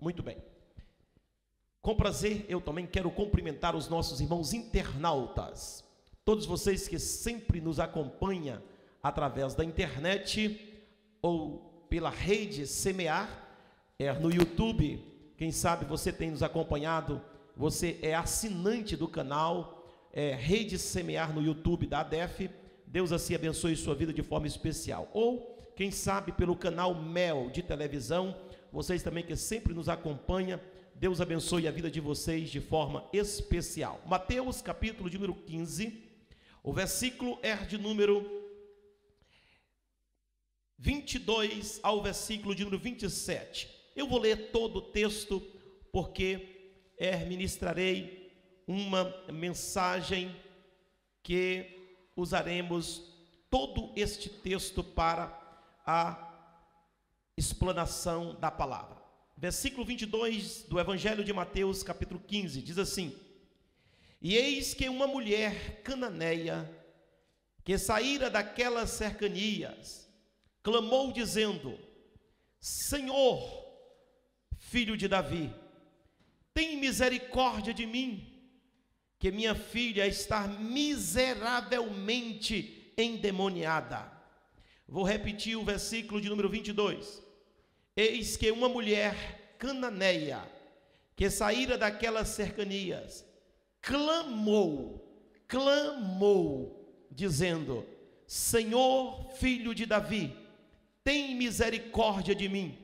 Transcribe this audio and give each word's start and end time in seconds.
Muito 0.00 0.22
bem. 0.22 0.36
Com 1.80 1.94
prazer, 1.94 2.46
eu 2.48 2.60
também 2.60 2.86
quero 2.86 3.10
cumprimentar 3.10 3.74
os 3.74 3.88
nossos 3.88 4.20
irmãos 4.20 4.52
internautas, 4.52 5.84
todos 6.24 6.44
vocês 6.44 6.86
que 6.86 6.98
sempre 6.98 7.60
nos 7.60 7.80
acompanham 7.80 8.62
através 9.02 9.54
da 9.54 9.64
internet 9.64 10.78
ou 11.22 11.86
pela 11.88 12.10
rede 12.10 12.66
Semear, 12.66 13.46
é, 13.98 14.12
no 14.12 14.30
YouTube. 14.30 15.02
Quem 15.36 15.50
sabe 15.50 15.84
você 15.84 16.12
tem 16.12 16.30
nos 16.30 16.42
acompanhado, 16.42 17.22
você 17.56 17.98
é 18.02 18.14
assinante 18.14 18.96
do 18.96 19.08
canal 19.08 19.84
é, 20.12 20.34
Rede 20.34 20.78
Semear 20.78 21.32
no 21.32 21.42
YouTube 21.42 21.86
da 21.86 22.00
ADEF. 22.00 22.50
Deus 22.86 23.12
assim 23.12 23.34
abençoe 23.34 23.76
sua 23.76 23.94
vida 23.94 24.12
de 24.12 24.22
forma 24.22 24.46
especial. 24.46 25.08
Ou, 25.12 25.72
quem 25.74 25.90
sabe, 25.90 26.32
pelo 26.32 26.56
canal 26.56 26.94
Mel 26.94 27.50
de 27.50 27.62
televisão, 27.62 28.36
vocês 28.72 29.02
também 29.02 29.24
que 29.24 29.36
sempre 29.36 29.72
nos 29.74 29.88
acompanham, 29.88 30.60
Deus 30.94 31.20
abençoe 31.20 31.68
a 31.68 31.70
vida 31.70 31.90
de 31.90 32.00
vocês 32.00 32.50
de 32.50 32.60
forma 32.60 33.08
especial. 33.12 34.02
Mateus 34.06 34.60
capítulo 34.60 35.08
número 35.08 35.34
15, 35.34 36.02
o 36.62 36.72
versículo 36.72 37.38
é 37.42 37.54
de 37.56 37.78
número 37.78 38.26
22 40.76 41.80
ao 41.82 42.02
versículo 42.02 42.54
de 42.54 42.64
número 42.64 42.82
27. 42.82 43.68
Eu 43.94 44.08
vou 44.08 44.18
ler 44.18 44.50
todo 44.50 44.76
o 44.76 44.82
texto 44.82 45.40
porque 45.92 46.92
é, 46.98 47.24
ministrarei 47.24 48.32
uma 48.66 49.04
mensagem 49.32 50.34
que 51.22 52.10
usaremos 52.16 53.02
todo 53.50 53.92
este 53.96 54.28
texto 54.28 54.82
para 54.84 55.26
a 55.86 56.27
explanação 57.38 58.34
da 58.40 58.50
palavra. 58.50 58.98
Versículo 59.36 59.84
22 59.84 60.64
do 60.64 60.80
Evangelho 60.80 61.22
de 61.22 61.32
Mateus, 61.32 61.84
capítulo 61.84 62.18
15, 62.18 62.60
diz 62.60 62.76
assim: 62.76 63.16
E 64.20 64.36
eis 64.36 64.74
que 64.74 64.88
uma 64.88 65.06
mulher 65.06 65.80
cananeia, 65.82 66.68
que 67.62 67.78
saíra 67.78 68.28
daquelas 68.28 68.90
cercanias, 68.90 70.10
clamou 70.64 71.12
dizendo: 71.12 71.78
Senhor, 72.58 73.64
filho 74.56 74.96
de 74.96 75.06
Davi, 75.06 75.54
tem 76.52 76.76
misericórdia 76.76 77.72
de 77.72 77.86
mim, 77.86 78.42
que 79.20 79.30
minha 79.30 79.54
filha 79.54 80.04
está 80.04 80.48
miseravelmente 80.48 82.92
endemoniada. 82.98 84.10
Vou 84.88 85.04
repetir 85.04 85.56
o 85.56 85.64
versículo 85.64 86.20
de 86.20 86.28
número 86.28 86.48
22. 86.48 87.27
Eis 88.00 88.36
que 88.36 88.48
uma 88.52 88.68
mulher 88.68 89.56
cananeia, 89.58 90.40
que 91.16 91.28
saíra 91.28 91.76
daquelas 91.76 92.28
cercanias, 92.28 93.26
clamou, 93.82 95.04
clamou, 95.48 97.08
dizendo: 97.10 97.84
Senhor, 98.24 99.32
filho 99.32 99.74
de 99.74 99.84
Davi, 99.84 100.32
tem 101.02 101.34
misericórdia 101.34 102.36
de 102.36 102.48
mim, 102.48 102.78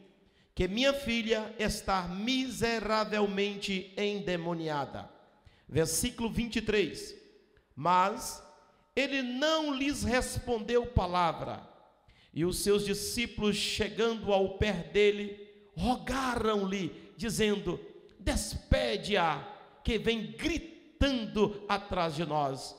que 0.53 0.67
minha 0.67 0.93
filha 0.93 1.55
está 1.61 2.09
miseravelmente 2.09 3.95
endemoniada. 3.97 5.09
Versículo 5.69 6.29
23. 6.29 7.15
Mas 7.77 8.43
ele 8.97 9.23
não 9.23 9.73
lhes 9.73 10.03
respondeu 10.03 10.85
palavra 10.87 11.73
e 12.35 12.45
os 12.45 12.59
seus 12.59 12.85
discípulos, 12.85 13.57
chegando 13.57 14.33
ao 14.33 14.59
pé 14.59 14.73
dele, 14.93 15.39
rogaram-lhe, 15.77 16.93
dizendo: 17.17 17.79
Despede-a, 18.19 19.47
que 19.85 19.99
vem 19.99 20.33
gritando 20.33 21.63
atrás 21.69 22.17
de 22.17 22.25
nós. 22.25 22.77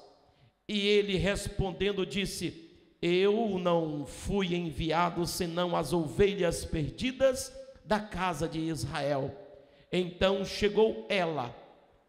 E 0.68 0.88
ele 0.88 1.16
respondendo 1.16 2.06
disse: 2.06 2.70
Eu 3.02 3.58
não 3.58 4.06
fui 4.06 4.54
enviado 4.56 5.26
senão 5.26 5.76
as 5.76 5.94
ovelhas 5.94 6.66
perdidas 6.66 7.54
da 7.86 8.00
casa 8.00 8.50
de 8.50 8.60
Israel. 8.60 9.34
Então 9.90 10.44
chegou 10.44 11.06
ela 11.08 11.56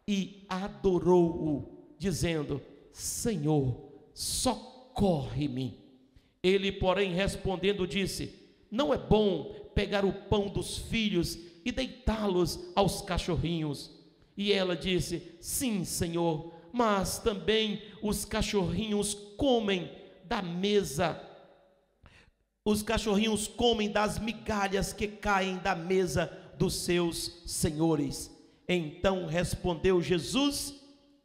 e 0.05 0.45
adorou-o, 0.49 1.95
dizendo: 1.97 2.61
Senhor, 2.91 3.89
socorre-me. 4.13 5.86
Ele, 6.41 6.71
porém, 6.71 7.13
respondendo, 7.13 7.87
disse: 7.87 8.33
Não 8.71 8.93
é 8.93 8.97
bom 8.97 9.55
pegar 9.73 10.05
o 10.05 10.13
pão 10.13 10.47
dos 10.47 10.77
filhos 10.77 11.37
e 11.65 11.71
deitá-los 11.71 12.71
aos 12.75 13.01
cachorrinhos. 13.01 13.91
E 14.35 14.51
ela 14.51 14.75
disse: 14.75 15.37
Sim, 15.39 15.83
Senhor, 15.83 16.53
mas 16.71 17.19
também 17.19 17.81
os 18.01 18.23
cachorrinhos 18.25 19.13
comem 19.35 19.91
da 20.23 20.41
mesa. 20.41 21.21
Os 22.63 22.83
cachorrinhos 22.83 23.47
comem 23.47 23.89
das 23.89 24.19
migalhas 24.19 24.91
que 24.93 25.07
caem 25.07 25.57
da 25.57 25.75
mesa 25.75 26.31
dos 26.57 26.73
seus 26.75 27.41
senhores. 27.45 28.31
Então 28.67 29.25
respondeu 29.25 30.01
Jesus 30.01 30.75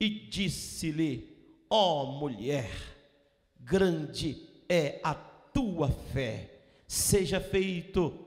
e 0.01 0.09
disse-lhe: 0.09 1.37
Ó 1.69 2.03
oh, 2.03 2.07
mulher, 2.19 2.71
grande 3.59 4.52
é 4.73 4.99
a 5.05 5.13
tua 5.13 5.91
fé. 5.91 6.49
Seja 6.89 7.39
feito 7.39 8.19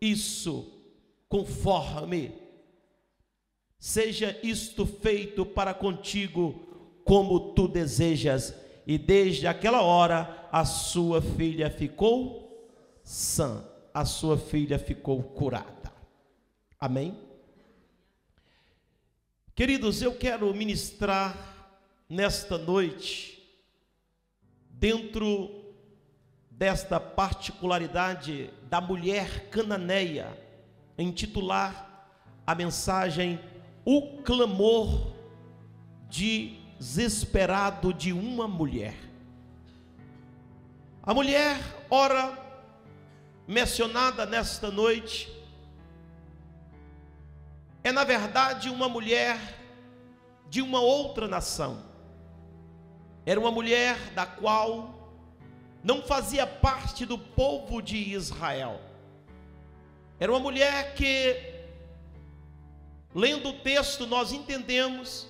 isso 0.00 0.66
conforme, 1.28 2.32
seja 3.78 4.38
isto 4.42 4.86
feito 4.86 5.44
para 5.44 5.74
contigo 5.74 6.66
como 7.04 7.52
tu 7.52 7.68
desejas. 7.68 8.54
E 8.86 8.96
desde 8.96 9.46
aquela 9.46 9.82
hora 9.82 10.48
a 10.50 10.64
sua 10.64 11.20
filha 11.20 11.70
ficou 11.70 12.66
sã, 13.04 13.62
a 13.92 14.06
sua 14.06 14.38
filha 14.38 14.78
ficou 14.78 15.22
curada. 15.22 15.92
Amém? 16.78 17.14
Queridos, 19.54 20.00
eu 20.00 20.16
quero 20.16 20.52
ministrar 20.54 21.78
nesta 22.08 22.56
noite, 22.56 23.38
dentro 24.70 25.59
desta 26.60 27.00
particularidade 27.00 28.52
da 28.68 28.82
mulher 28.82 29.48
cananeia, 29.48 30.28
intitular 30.98 32.06
a 32.46 32.54
mensagem 32.54 33.40
O 33.82 34.22
clamor 34.22 35.14
desesperado 36.10 37.94
de 37.94 38.12
uma 38.12 38.46
mulher. 38.46 38.94
A 41.02 41.14
mulher, 41.14 41.56
ora 41.88 42.38
mencionada 43.48 44.26
nesta 44.26 44.70
noite, 44.70 45.34
é 47.82 47.90
na 47.90 48.04
verdade 48.04 48.68
uma 48.68 48.86
mulher 48.86 49.38
de 50.50 50.60
uma 50.60 50.80
outra 50.80 51.26
nação. 51.26 51.82
Era 53.24 53.40
uma 53.40 53.50
mulher 53.50 53.96
da 54.10 54.26
qual 54.26 54.99
não 55.82 56.02
fazia 56.02 56.46
parte 56.46 57.06
do 57.06 57.18
povo 57.18 57.80
de 57.80 57.96
Israel. 57.96 58.80
Era 60.18 60.30
uma 60.30 60.40
mulher 60.40 60.94
que, 60.94 61.36
lendo 63.14 63.48
o 63.48 63.58
texto, 63.60 64.06
nós 64.06 64.32
entendemos 64.32 65.26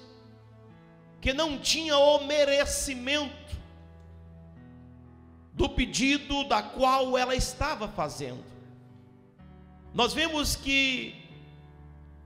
que 1.21 1.33
não 1.33 1.59
tinha 1.59 1.97
o 1.97 2.27
merecimento 2.27 3.57
do 5.53 5.69
pedido 5.69 6.45
da 6.45 6.63
qual 6.63 7.17
ela 7.17 7.35
estava 7.35 7.87
fazendo. 7.87 8.43
Nós 9.93 10.13
vemos 10.13 10.57
que 10.57 11.15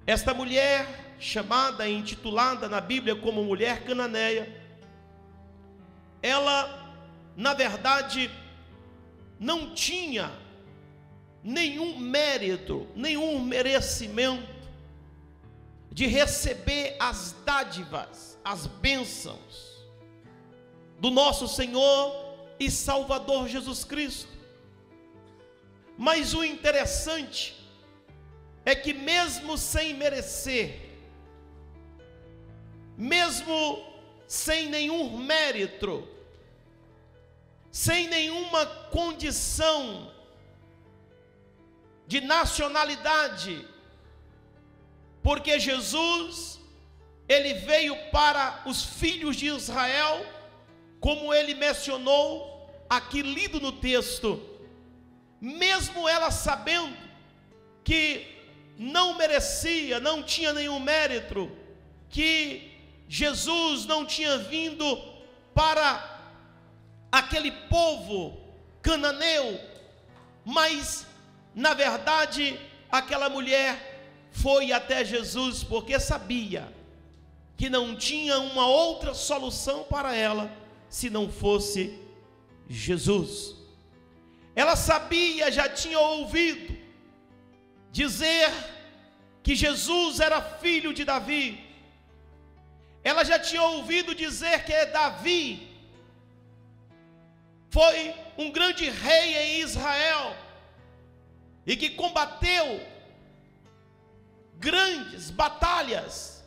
esta 0.06 0.32
mulher, 0.32 1.16
chamada 1.18 1.88
e 1.88 1.94
intitulada 1.94 2.68
na 2.68 2.80
Bíblia 2.80 3.16
como 3.16 3.42
mulher 3.42 3.84
cananeia, 3.84 4.62
ela 6.22 6.83
na 7.36 7.54
verdade, 7.54 8.30
não 9.38 9.74
tinha 9.74 10.32
nenhum 11.42 11.98
mérito, 11.98 12.86
nenhum 12.94 13.40
merecimento 13.40 14.54
de 15.90 16.06
receber 16.06 16.96
as 16.98 17.34
dádivas, 17.44 18.38
as 18.44 18.66
bênçãos 18.66 19.84
do 20.98 21.10
nosso 21.10 21.46
Senhor 21.46 22.36
e 22.58 22.70
Salvador 22.70 23.48
Jesus 23.48 23.84
Cristo. 23.84 24.32
Mas 25.96 26.34
o 26.34 26.42
interessante 26.42 27.54
é 28.64 28.74
que, 28.74 28.92
mesmo 28.92 29.58
sem 29.58 29.94
merecer, 29.94 30.80
mesmo 32.96 33.84
sem 34.26 34.68
nenhum 34.68 35.16
mérito, 35.18 36.08
sem 37.74 38.06
nenhuma 38.06 38.64
condição 38.66 40.08
de 42.06 42.20
nacionalidade, 42.20 43.66
porque 45.24 45.58
Jesus 45.58 46.60
ele 47.28 47.54
veio 47.54 47.96
para 48.12 48.62
os 48.64 48.84
filhos 48.84 49.34
de 49.34 49.46
Israel, 49.48 50.24
como 51.00 51.34
ele 51.34 51.52
mencionou 51.52 52.70
aqui 52.88 53.22
lido 53.22 53.58
no 53.58 53.72
texto, 53.72 54.40
mesmo 55.40 56.08
ela 56.08 56.30
sabendo 56.30 56.96
que 57.82 58.24
não 58.78 59.18
merecia, 59.18 59.98
não 59.98 60.22
tinha 60.22 60.52
nenhum 60.52 60.78
mérito, 60.78 61.50
que 62.08 62.70
Jesus 63.08 63.84
não 63.84 64.06
tinha 64.06 64.38
vindo 64.38 64.96
para 65.52 66.13
aquele 67.14 67.52
povo 67.52 68.36
cananeu, 68.82 69.60
mas 70.44 71.06
na 71.54 71.72
verdade 71.72 72.58
aquela 72.90 73.28
mulher 73.28 73.72
foi 74.32 74.72
até 74.72 75.04
Jesus 75.04 75.62
porque 75.62 76.00
sabia 76.00 76.66
que 77.56 77.70
não 77.70 77.94
tinha 77.94 78.36
uma 78.40 78.66
outra 78.66 79.14
solução 79.14 79.84
para 79.84 80.12
ela 80.16 80.50
se 80.88 81.08
não 81.08 81.30
fosse 81.30 81.96
Jesus. 82.68 83.54
Ela 84.56 84.74
sabia, 84.74 85.52
já 85.52 85.68
tinha 85.68 86.00
ouvido 86.00 86.76
dizer 87.92 88.50
que 89.40 89.54
Jesus 89.54 90.18
era 90.18 90.42
filho 90.42 90.92
de 90.92 91.04
Davi. 91.04 91.64
Ela 93.04 93.22
já 93.22 93.38
tinha 93.38 93.62
ouvido 93.62 94.16
dizer 94.16 94.64
que 94.64 94.86
Davi 94.86 95.73
foi 97.74 98.14
um 98.38 98.52
grande 98.52 98.88
rei 98.88 99.36
em 99.36 99.60
Israel 99.60 100.36
e 101.66 101.76
que 101.76 101.90
combateu 101.90 102.66
grandes 104.58 105.28
batalhas 105.30 106.44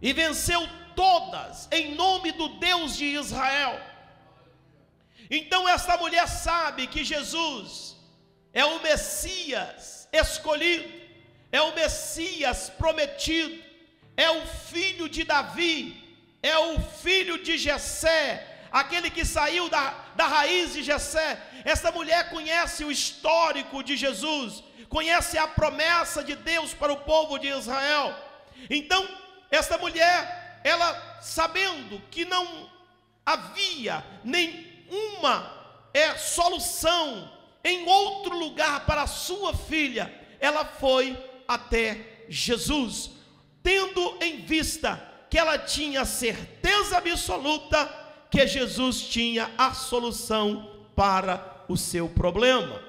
e 0.00 0.12
venceu 0.12 0.62
todas 0.94 1.66
em 1.72 1.96
nome 1.96 2.30
do 2.30 2.48
Deus 2.60 2.96
de 2.96 3.06
Israel. 3.06 3.80
Então 5.28 5.68
esta 5.68 5.96
mulher 5.96 6.28
sabe 6.28 6.86
que 6.86 7.02
Jesus 7.02 7.96
é 8.52 8.64
o 8.64 8.80
Messias 8.80 10.08
escolhido, 10.12 10.88
é 11.50 11.60
o 11.60 11.74
Messias 11.74 12.70
prometido, 12.70 13.60
é 14.16 14.30
o 14.30 14.46
filho 14.46 15.08
de 15.08 15.24
Davi, 15.24 15.80
é 16.40 16.56
o 16.56 16.80
filho 16.80 17.42
de 17.42 17.58
Jessé, 17.58 18.46
aquele 18.70 19.10
que 19.10 19.24
saiu 19.24 19.68
da, 19.68 20.09
da 20.20 20.26
raiz 20.26 20.74
de 20.74 20.82
Jessé. 20.82 21.40
Esta 21.64 21.90
mulher 21.90 22.28
conhece 22.28 22.84
o 22.84 22.92
histórico 22.92 23.82
de 23.82 23.96
Jesus, 23.96 24.62
conhece 24.86 25.38
a 25.38 25.48
promessa 25.48 26.22
de 26.22 26.36
Deus 26.36 26.74
para 26.74 26.92
o 26.92 26.98
povo 26.98 27.38
de 27.38 27.48
Israel. 27.48 28.14
Então, 28.68 29.02
esta 29.50 29.78
mulher, 29.78 30.60
ela 30.62 30.88
sabendo 31.22 32.02
que 32.10 32.26
não 32.26 32.70
havia 33.24 34.04
nenhuma 34.22 35.34
é, 35.94 36.14
solução 36.18 37.32
em 37.64 37.88
outro 37.88 38.36
lugar 38.36 38.84
para 38.84 39.06
sua 39.06 39.54
filha, 39.54 40.14
ela 40.38 40.66
foi 40.66 41.16
até 41.48 42.24
Jesus, 42.28 43.10
tendo 43.62 44.18
em 44.20 44.42
vista 44.42 45.02
que 45.30 45.38
ela 45.38 45.58
tinha 45.58 46.04
certeza 46.04 46.98
absoluta 46.98 47.99
que 48.30 48.46
Jesus 48.46 49.02
tinha 49.02 49.50
a 49.58 49.72
solução 49.74 50.70
para 50.94 51.64
o 51.68 51.76
seu 51.76 52.08
problema. 52.08 52.80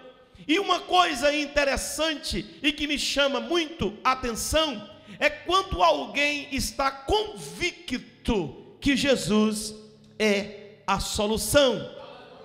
E 0.47 0.59
uma 0.59 0.79
coisa 0.81 1.33
interessante 1.35 2.45
e 2.61 2.71
que 2.71 2.87
me 2.87 2.99
chama 2.99 3.39
muito 3.39 3.97
a 4.03 4.11
atenção 4.11 4.89
é 5.19 5.29
quando 5.29 5.83
alguém 5.83 6.47
está 6.51 6.89
convicto 6.91 8.75
que 8.79 8.97
Jesus 8.97 9.75
é 10.17 10.77
a 10.85 10.99
solução, 10.99 11.89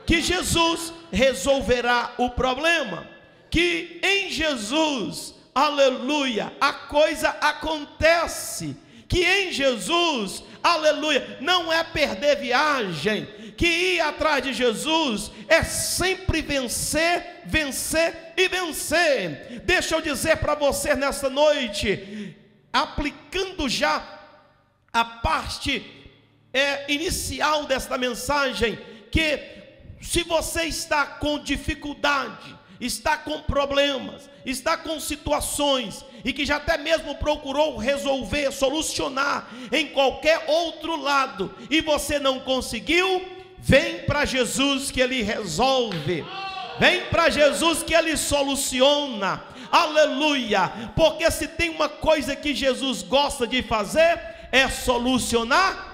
que 0.07 0.21
Jesus 0.21 0.93
resolverá 1.11 2.15
o 2.19 2.31
problema, 2.31 3.09
que 3.51 3.99
em 4.03 4.31
Jesus, 4.31 5.35
aleluia, 5.55 6.53
a 6.61 6.73
coisa 6.73 7.31
acontece, 7.41 8.77
que 9.09 9.25
em 9.25 9.53
Jesus, 9.53 10.45
aleluia, 10.75 11.39
não 11.41 11.73
é 11.73 11.83
perder 11.85 12.37
viagem, 12.37 13.27
que 13.57 13.67
ir 13.67 14.01
atrás 14.01 14.43
de 14.43 14.53
Jesus 14.53 15.31
é 15.49 15.63
sempre 15.63 16.43
vencer, 16.43 17.43
vencer 17.45 18.33
e 18.37 18.49
vencer. 18.49 19.61
Deixa 19.65 19.95
eu 19.95 20.01
dizer 20.01 20.37
para 20.39 20.55
você 20.55 20.95
nessa 20.95 21.31
noite, 21.31 22.37
aplicando 22.73 23.69
já 23.69 24.03
a 24.93 25.05
parte 25.05 25.85
é, 26.53 26.91
inicial 26.91 27.67
desta 27.67 27.99
mensagem, 27.99 28.79
que 29.11 29.39
se 30.01 30.23
você 30.23 30.65
está 30.65 31.05
com 31.07 31.39
dificuldade, 31.39 32.56
está 32.81 33.17
com 33.17 33.41
problemas, 33.41 34.29
está 34.45 34.77
com 34.77 34.99
situações 35.01 36.05
e 36.25 36.33
que 36.33 36.45
já 36.45 36.57
até 36.57 36.77
mesmo 36.77 37.15
procurou 37.17 37.77
resolver, 37.77 38.53
solucionar 38.53 39.49
em 39.73 39.89
qualquer 39.89 40.45
outro 40.47 41.01
lado 41.01 41.55
e 41.71 41.81
você 41.81 42.19
não 42.19 42.41
conseguiu, 42.41 43.37
Vem 43.59 44.01
para 44.01 44.25
Jesus 44.25 44.93
que 44.93 45.01
Ele 45.01 45.23
resolve. 45.23 46.25
Vem 46.79 47.07
para 47.07 47.29
Jesus 47.29 47.83
que 47.83 47.95
Ele 47.95 48.17
soluciona. 48.17 49.43
Aleluia. 49.73 50.71
Porque 50.95 51.29
se 51.33 51.49
tem 51.49 51.71
uma 51.71 51.89
coisa 51.89 52.37
que 52.37 52.55
Jesus 52.55 53.03
gosta 53.03 53.45
de 53.45 53.63
fazer, 53.63 54.21
é 54.53 54.69
solucionar 54.69 55.86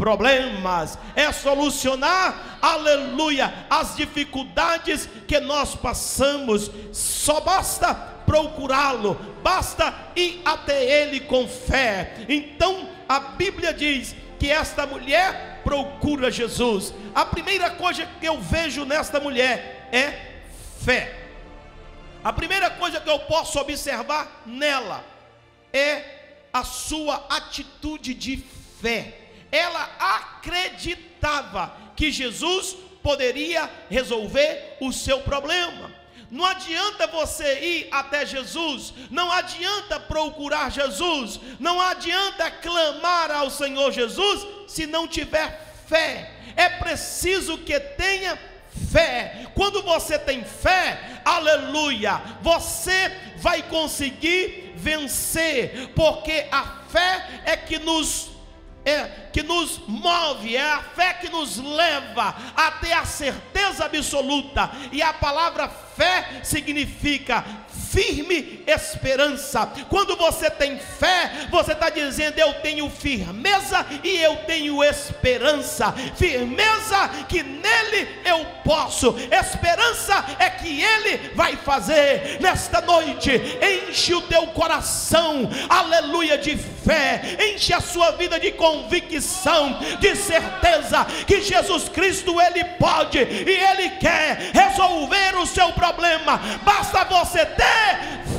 problemas, 0.00 0.98
é 1.14 1.30
solucionar, 1.30 2.58
aleluia, 2.62 3.52
as 3.68 3.94
dificuldades 3.94 5.06
que 5.28 5.38
nós 5.40 5.74
passamos. 5.74 6.70
Só 6.90 7.42
basta 7.42 7.94
procurá-lo, 8.24 9.14
basta 9.42 9.94
ir 10.16 10.40
até 10.42 10.82
Ele 10.82 11.20
com 11.20 11.46
fé. 11.46 12.14
Então 12.30 12.88
a 13.06 13.20
Bíblia 13.20 13.74
diz 13.74 14.16
que 14.38 14.50
esta 14.50 14.86
mulher 14.86 15.60
procura 15.62 16.30
Jesus. 16.30 16.94
A 17.14 17.26
primeira 17.26 17.68
coisa 17.68 18.08
que 18.18 18.26
eu 18.26 18.40
vejo 18.40 18.86
nesta 18.86 19.20
mulher 19.20 19.86
é 19.92 20.40
fé. 20.82 21.14
A 22.24 22.32
primeira 22.32 22.70
coisa 22.70 23.02
que 23.02 23.10
eu 23.10 23.18
posso 23.18 23.58
observar 23.60 24.42
nela 24.46 25.04
é 25.74 26.02
a 26.50 26.64
sua 26.64 27.26
atitude 27.28 28.14
de 28.14 28.42
fé. 28.80 29.19
Ela 29.50 29.88
acreditava 29.98 31.74
que 31.96 32.10
Jesus 32.10 32.76
poderia 33.02 33.70
resolver 33.88 34.76
o 34.80 34.92
seu 34.92 35.20
problema. 35.20 35.90
Não 36.30 36.44
adianta 36.44 37.08
você 37.08 37.58
ir 37.58 37.88
até 37.90 38.24
Jesus, 38.24 38.94
não 39.10 39.32
adianta 39.32 39.98
procurar 39.98 40.70
Jesus, 40.70 41.40
não 41.58 41.80
adianta 41.80 42.48
clamar 42.50 43.32
ao 43.32 43.50
Senhor 43.50 43.90
Jesus 43.90 44.46
se 44.68 44.86
não 44.86 45.08
tiver 45.08 45.60
fé. 45.88 46.30
É 46.54 46.68
preciso 46.68 47.58
que 47.58 47.78
tenha 47.80 48.38
fé. 48.92 49.46
Quando 49.56 49.82
você 49.82 50.18
tem 50.20 50.44
fé, 50.44 51.20
aleluia, 51.24 52.22
você 52.40 53.10
vai 53.38 53.62
conseguir 53.64 54.72
vencer, 54.76 55.90
porque 55.96 56.46
a 56.52 56.62
fé 56.88 57.42
é 57.44 57.56
que 57.56 57.78
nos 57.80 58.30
é, 58.84 59.28
que 59.32 59.42
nos 59.42 59.78
move, 59.86 60.56
é 60.56 60.72
a 60.72 60.82
fé 60.82 61.14
que 61.14 61.28
nos 61.28 61.58
leva 61.58 62.34
a 62.56 62.70
ter 62.72 62.92
a 62.92 63.04
certeza 63.04 63.84
absoluta, 63.84 64.70
e 64.92 65.02
a 65.02 65.12
palavra 65.12 65.68
fé 65.68 66.40
significa 66.42 67.44
firme 67.90 68.62
esperança. 68.66 69.66
Quando 69.88 70.16
você 70.16 70.48
tem 70.48 70.78
fé, 70.78 71.30
você 71.50 71.72
está 71.72 71.90
dizendo: 71.90 72.38
Eu 72.38 72.54
tenho 72.54 72.88
firmeza 72.88 73.84
e 74.02 74.16
eu 74.18 74.36
tenho 74.46 74.82
esperança. 74.82 75.92
Firmeza 76.16 77.08
que 77.28 77.42
nele 77.42 78.08
eu 78.24 78.46
posso, 78.64 79.16
esperança 79.30 80.24
é 80.38 80.48
que 80.48 80.80
ele 80.80 81.32
vai 81.34 81.56
fazer. 81.56 82.38
Nesta 82.40 82.80
noite, 82.80 83.30
enche 83.60 84.14
o 84.14 84.22
teu 84.22 84.46
coração, 84.48 85.50
aleluia, 85.68 86.38
de 86.38 86.56
fé, 86.56 87.36
enche 87.52 87.72
a 87.72 87.80
sua 87.80 88.12
vida 88.12 88.38
de 88.38 88.52
convicção, 88.52 89.78
de 89.98 90.14
certeza 90.14 91.04
que 91.26 91.42
Jesus 91.42 91.88
Cristo 91.88 92.40
ele 92.40 92.64
pode 92.78 93.18
e 93.18 93.50
ele 93.50 93.90
quer 93.90 94.50
resolver 94.52 95.36
o 95.36 95.46
seu 95.46 95.72
problema. 95.72 96.40
Basta 96.62 97.04
você 97.04 97.44
ter 97.44 97.79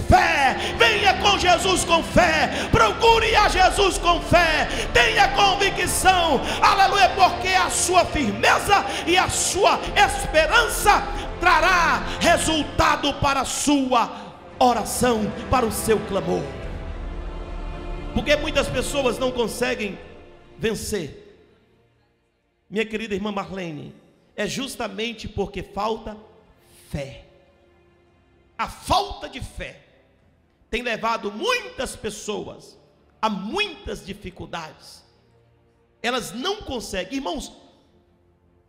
fé. 0.07 0.55
Venha 0.77 1.13
com 1.21 1.37
Jesus 1.37 1.83
com 1.83 2.03
fé. 2.03 2.49
Procure 2.71 3.35
a 3.35 3.47
Jesus 3.47 3.97
com 3.97 4.19
fé. 4.21 4.67
Tenha 4.93 5.29
convicção. 5.29 6.41
Aleluia, 6.61 7.09
porque 7.09 7.49
a 7.49 7.69
sua 7.69 8.05
firmeza 8.05 8.85
e 9.07 9.17
a 9.17 9.29
sua 9.29 9.79
esperança 9.95 11.03
trará 11.39 12.03
resultado 12.19 13.13
para 13.15 13.41
a 13.41 13.45
sua 13.45 14.11
oração, 14.59 15.31
para 15.49 15.65
o 15.65 15.71
seu 15.71 15.99
clamor. 16.01 16.43
Porque 18.13 18.35
muitas 18.35 18.67
pessoas 18.67 19.17
não 19.17 19.31
conseguem 19.31 19.97
vencer. 20.57 21.17
Minha 22.69 22.85
querida 22.85 23.15
irmã 23.15 23.31
Marlene, 23.31 23.93
é 24.35 24.47
justamente 24.47 25.27
porque 25.27 25.63
falta 25.63 26.15
fé. 26.89 27.30
A 28.61 28.67
falta 28.67 29.27
de 29.27 29.41
fé 29.41 29.81
tem 30.69 30.83
levado 30.83 31.31
muitas 31.31 31.95
pessoas 31.95 32.77
a 33.19 33.27
muitas 33.27 34.05
dificuldades. 34.05 35.03
Elas 35.99 36.31
não 36.31 36.57
conseguem, 36.57 37.15
irmãos. 37.15 37.51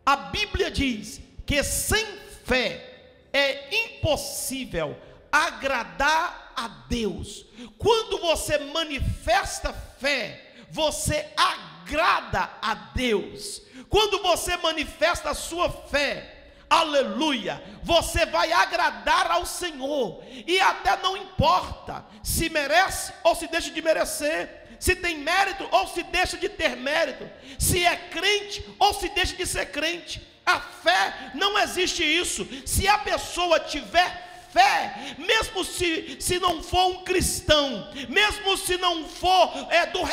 A 0.03 0.15
Bíblia 0.15 0.71
diz 0.71 1.21
que 1.45 1.61
sem 1.63 2.03
fé 2.43 3.27
é 3.31 3.85
impossível 3.85 4.97
agradar 5.31 6.53
a 6.55 6.67
Deus. 6.89 7.45
Quando 7.77 8.17
você 8.17 8.57
manifesta 8.57 9.71
fé, 9.73 10.55
você 10.71 11.31
agrada 11.37 12.49
a 12.63 12.73
Deus. 12.95 13.61
Quando 13.89 14.23
você 14.23 14.57
manifesta 14.57 15.29
a 15.29 15.35
sua 15.35 15.69
fé, 15.69 16.42
aleluia, 16.69 17.61
você 17.83 18.25
vai 18.25 18.51
agradar 18.51 19.31
ao 19.31 19.45
Senhor, 19.45 20.23
e 20.47 20.59
até 20.59 20.97
não 20.97 21.17
importa 21.17 22.05
se 22.23 22.49
merece 22.49 23.13
ou 23.23 23.35
se 23.35 23.47
deixa 23.47 23.69
de 23.69 23.81
merecer, 23.81 24.63
se 24.79 24.95
tem 24.95 25.17
mérito 25.17 25.67
ou 25.71 25.87
se 25.87 26.03
deixa 26.03 26.37
de 26.37 26.49
ter 26.49 26.75
mérito, 26.75 27.29
se 27.57 27.85
é 27.85 27.95
crente 27.95 28.65
ou 28.79 28.93
se 28.93 29.09
deixa 29.09 29.35
de 29.35 29.45
ser 29.45 29.67
crente. 29.67 30.21
A 30.45 30.59
fé 30.59 31.31
não 31.35 31.57
existe 31.57 32.03
isso. 32.03 32.45
Se 32.65 32.85
a 32.87 32.97
pessoa 32.97 33.61
tiver 33.61 34.47
fé, 34.51 35.15
mesmo 35.17 35.63
se, 35.63 36.17
se 36.19 36.37
não 36.37 36.61
for 36.61 36.87
um 36.87 37.03
cristão, 37.03 37.89
mesmo 38.09 38.57
se 38.57 38.77
não 38.77 39.07
for 39.07 39.67
é, 39.69 39.85
do 39.85 40.03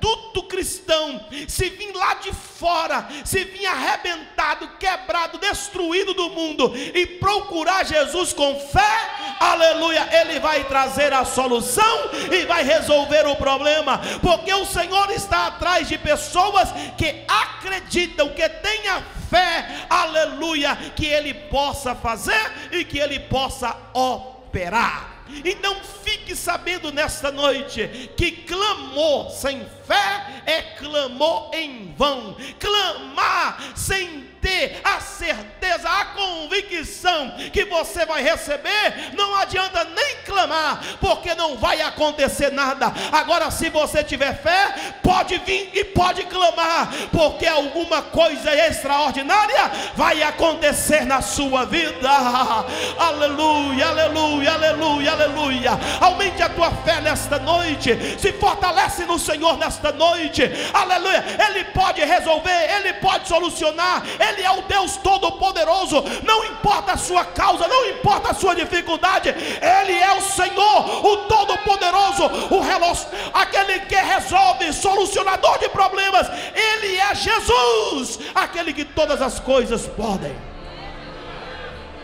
reduto 0.00 0.42
cristão, 0.44 1.24
se 1.46 1.68
vir 1.68 1.92
lá 1.94 2.14
de 2.14 2.32
fora, 2.32 3.06
se 3.24 3.44
vir 3.44 3.66
arrebentado, 3.66 4.68
quebrado, 4.78 5.38
destruído 5.38 6.14
do 6.14 6.30
mundo 6.30 6.72
e 6.74 7.06
procurar 7.06 7.84
Jesus 7.84 8.32
com 8.32 8.58
fé, 8.58 9.10
aleluia, 9.38 10.08
ele 10.10 10.40
vai 10.40 10.64
trazer 10.64 11.12
a 11.12 11.24
solução 11.24 12.10
e 12.32 12.44
vai 12.46 12.64
resolver 12.64 13.26
o 13.26 13.36
problema, 13.36 14.00
porque 14.20 14.52
o 14.52 14.64
Senhor 14.64 15.10
está 15.10 15.48
atrás 15.48 15.86
de 15.88 15.98
pessoas 15.98 16.70
que 16.96 17.24
acreditam, 17.28 18.30
que 18.30 18.48
tenha 18.48 19.02
fé, 19.28 19.86
aleluia, 19.88 20.76
que 20.96 21.06
ele 21.06 21.34
possa 21.34 21.94
fazer 21.94 22.52
e 22.72 22.84
que 22.84 22.98
ele 22.98 23.20
possa 23.20 23.76
operar. 23.92 25.20
Então 25.44 25.76
fique 26.02 26.34
sabendo 26.34 26.90
nesta 26.90 27.30
noite 27.30 28.10
que 28.16 28.32
clamor 28.32 29.30
sem 29.30 29.64
fé 29.90 30.42
é 30.46 30.62
clamor 30.78 31.50
em 31.52 31.92
vão. 31.96 32.36
Clamar 32.60 33.58
sem 33.74 34.30
ter 34.40 34.80
a 34.82 35.00
certeza, 35.00 35.88
a 35.88 36.04
convicção 36.06 37.34
que 37.52 37.64
você 37.64 38.06
vai 38.06 38.22
receber, 38.22 39.12
não 39.14 39.36
adianta 39.36 39.84
nem 39.84 40.16
clamar, 40.24 40.80
porque 41.00 41.34
não 41.34 41.56
vai 41.56 41.80
acontecer 41.82 42.50
nada. 42.50 42.92
Agora, 43.12 43.50
se 43.50 43.68
você 43.68 44.02
tiver 44.02 44.34
fé, 44.40 44.96
pode 45.02 45.38
vir 45.38 45.70
e 45.74 45.84
pode 45.84 46.24
clamar, 46.24 46.90
porque 47.12 47.46
alguma 47.46 48.02
coisa 48.02 48.54
extraordinária 48.66 49.70
vai 49.94 50.22
acontecer 50.22 51.04
na 51.04 51.20
sua 51.20 51.64
vida. 51.66 52.10
Aleluia, 52.98 53.88
aleluia, 53.88 54.52
aleluia, 54.52 55.12
aleluia. 55.12 55.70
Aumente 56.00 56.42
a 56.42 56.48
tua 56.48 56.70
fé 56.70 57.00
nesta 57.00 57.38
noite, 57.38 58.18
se 58.18 58.32
fortalece 58.32 59.04
no 59.04 59.18
Senhor 59.18 59.58
nesta 59.58 59.79
noite. 59.92 60.42
Aleluia. 60.72 61.24
Ele 61.48 61.64
pode 61.64 62.04
resolver, 62.04 62.70
ele 62.76 62.92
pode 62.94 63.28
solucionar, 63.28 64.02
ele 64.28 64.42
é 64.42 64.50
o 64.50 64.62
Deus 64.62 64.96
Todo-Poderoso. 64.98 66.02
Não 66.22 66.44
importa 66.44 66.92
a 66.92 66.96
sua 66.96 67.24
causa, 67.24 67.66
não 67.66 67.88
importa 67.88 68.30
a 68.30 68.34
sua 68.34 68.54
dificuldade, 68.54 69.28
Ele 69.28 69.98
é 69.98 70.12
o 70.16 70.20
Senhor, 70.20 71.06
o 71.06 71.16
Todo-Poderoso, 71.28 72.24
o 72.54 72.60
relógio, 72.60 73.06
aquele 73.32 73.80
que 73.80 73.96
resolve, 73.96 74.72
solucionador 74.72 75.58
de 75.58 75.68
problemas. 75.68 76.28
Ele 76.54 76.96
é 76.96 77.14
Jesus, 77.14 78.18
aquele 78.34 78.72
que 78.72 78.84
todas 78.84 79.22
as 79.22 79.38
coisas 79.40 79.86
podem. 79.86 80.34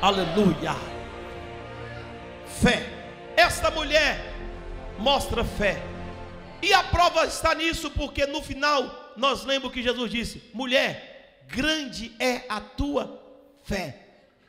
Aleluia. 0.00 0.76
Fé. 2.60 2.86
Esta 3.36 3.70
mulher 3.70 4.32
mostra 4.98 5.44
fé. 5.44 5.82
E 6.66 6.72
a 6.72 6.82
prova 6.82 7.24
está 7.24 7.54
nisso, 7.54 7.92
porque 7.92 8.26
no 8.26 8.42
final 8.42 9.14
nós 9.16 9.44
lemos 9.44 9.70
que 9.70 9.80
Jesus 9.80 10.10
disse: 10.10 10.50
mulher, 10.52 11.44
grande 11.46 12.12
é 12.18 12.42
a 12.48 12.60
tua 12.60 13.22
fé. 13.62 13.96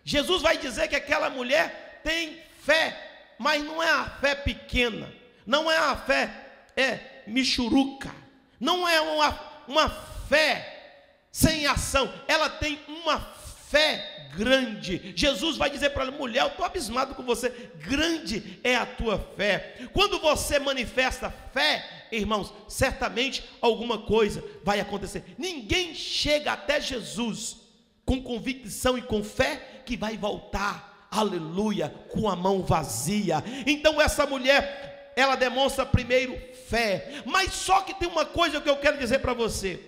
Jesus 0.04 0.42
vai 0.42 0.58
dizer 0.58 0.88
que 0.88 0.96
aquela 0.96 1.30
mulher 1.30 2.02
tem 2.04 2.42
fé, 2.64 3.36
mas 3.38 3.64
não 3.64 3.84
é 3.84 3.92
a 3.92 4.06
fé 4.06 4.34
pequena, 4.34 5.14
não 5.46 5.70
é 5.70 5.78
a 5.78 5.96
fé 5.96 6.32
é 6.76 7.22
michuruca, 7.28 8.12
não 8.60 8.90
é 8.90 9.00
uma, 9.00 9.40
uma 9.68 9.90
fé 10.28 10.96
sem 11.32 11.68
ação, 11.68 12.12
ela 12.28 12.50
tem 12.50 12.80
uma 12.88 13.20
fé 13.20 14.30
grande. 14.36 15.14
Jesus 15.16 15.56
vai 15.56 15.70
dizer 15.70 15.92
para 15.92 16.02
ela: 16.02 16.12
mulher, 16.12 16.42
eu 16.42 16.48
estou 16.48 16.66
abismado 16.66 17.14
com 17.14 17.22
você, 17.22 17.50
grande 17.76 18.60
é 18.64 18.76
a 18.76 18.88
tua 18.88 19.20
fé. 19.38 19.88
Quando 19.94 20.20
você 20.20 20.58
manifesta 20.58 21.32
fé, 21.54 21.97
irmãos, 22.12 22.54
certamente 22.68 23.44
alguma 23.62 24.00
coisa 24.00 24.44
vai 24.64 24.80
acontecer. 24.80 25.36
Ninguém 25.38 25.94
chega 25.94 26.54
até 26.54 26.80
Jesus 26.80 27.58
com 28.06 28.22
convicção 28.22 28.98
e 28.98 29.02
com 29.02 29.24
fé 29.24 29.82
que 29.86 29.98
vai 29.98 30.18
voltar, 30.18 31.08
aleluia, 31.12 31.90
com 32.10 32.30
a 32.30 32.36
mão 32.36 32.64
vazia. 32.64 33.44
Então, 33.66 34.02
essa 34.02 34.26
mulher, 34.26 35.14
ela 35.16 35.36
demonstra 35.36 35.86
primeiro 35.86 36.38
fé, 36.68 37.22
mas 37.26 37.54
só 37.54 37.82
que 37.82 37.94
tem 37.94 38.08
uma 38.08 38.26
coisa 38.26 38.62
que 38.62 38.70
eu 38.70 38.78
quero 38.78 38.98
dizer 38.98 39.20
para 39.20 39.34
você: 39.34 39.80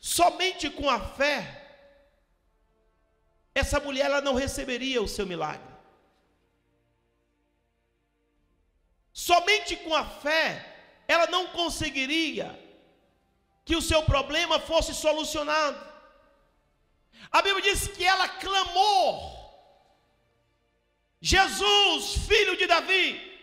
somente 0.00 0.70
com 0.70 0.88
a 0.88 1.00
fé, 1.00 1.66
essa 3.54 3.80
mulher 3.80 4.06
ela 4.06 4.20
não 4.20 4.34
receberia 4.34 5.02
o 5.02 5.08
seu 5.08 5.26
milagre. 5.26 5.68
Somente 9.12 9.74
com 9.74 9.94
a 9.96 10.04
fé 10.04 10.77
ela 11.08 11.26
não 11.28 11.48
conseguiria 11.48 12.48
que 13.64 13.74
o 13.74 13.82
seu 13.82 14.02
problema 14.02 14.60
fosse 14.60 14.94
solucionado. 14.94 15.80
A 17.32 17.42
Bíblia 17.42 17.62
diz 17.62 17.88
que 17.88 18.04
ela 18.04 18.28
clamou: 18.28 19.08
Jesus, 21.20 22.26
filho 22.26 22.56
de 22.56 22.66
Davi, 22.66 23.40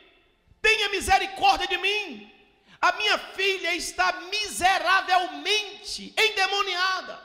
tenha 0.62 0.90
misericórdia 0.90 1.68
de 1.68 1.78
mim. 1.78 2.32
A 2.80 2.92
minha 2.94 3.18
filha 3.18 3.74
está 3.76 4.12
miseravelmente 4.22 6.14
endemoniada. 6.18 7.20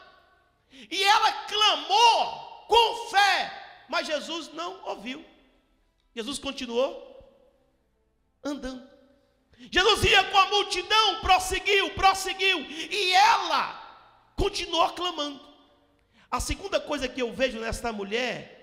E 0.90 1.02
ela 1.02 1.32
clamou 1.44 2.64
com 2.66 3.10
fé, 3.10 3.84
mas 3.88 4.06
Jesus 4.06 4.48
não 4.54 4.82
ouviu. 4.84 5.24
Jesus 6.14 6.38
continuou 6.38 7.06
andando. 8.42 8.89
Jesus 9.70 10.04
ia 10.04 10.24
com 10.24 10.38
a 10.38 10.46
multidão, 10.46 11.20
prosseguiu, 11.20 11.90
prosseguiu, 11.90 12.60
e 12.60 13.12
ela 13.12 14.32
continuou 14.34 14.88
clamando. 14.90 15.40
A 16.30 16.40
segunda 16.40 16.80
coisa 16.80 17.08
que 17.08 17.20
eu 17.20 17.32
vejo 17.32 17.58
nesta 17.58 17.92
mulher, 17.92 18.56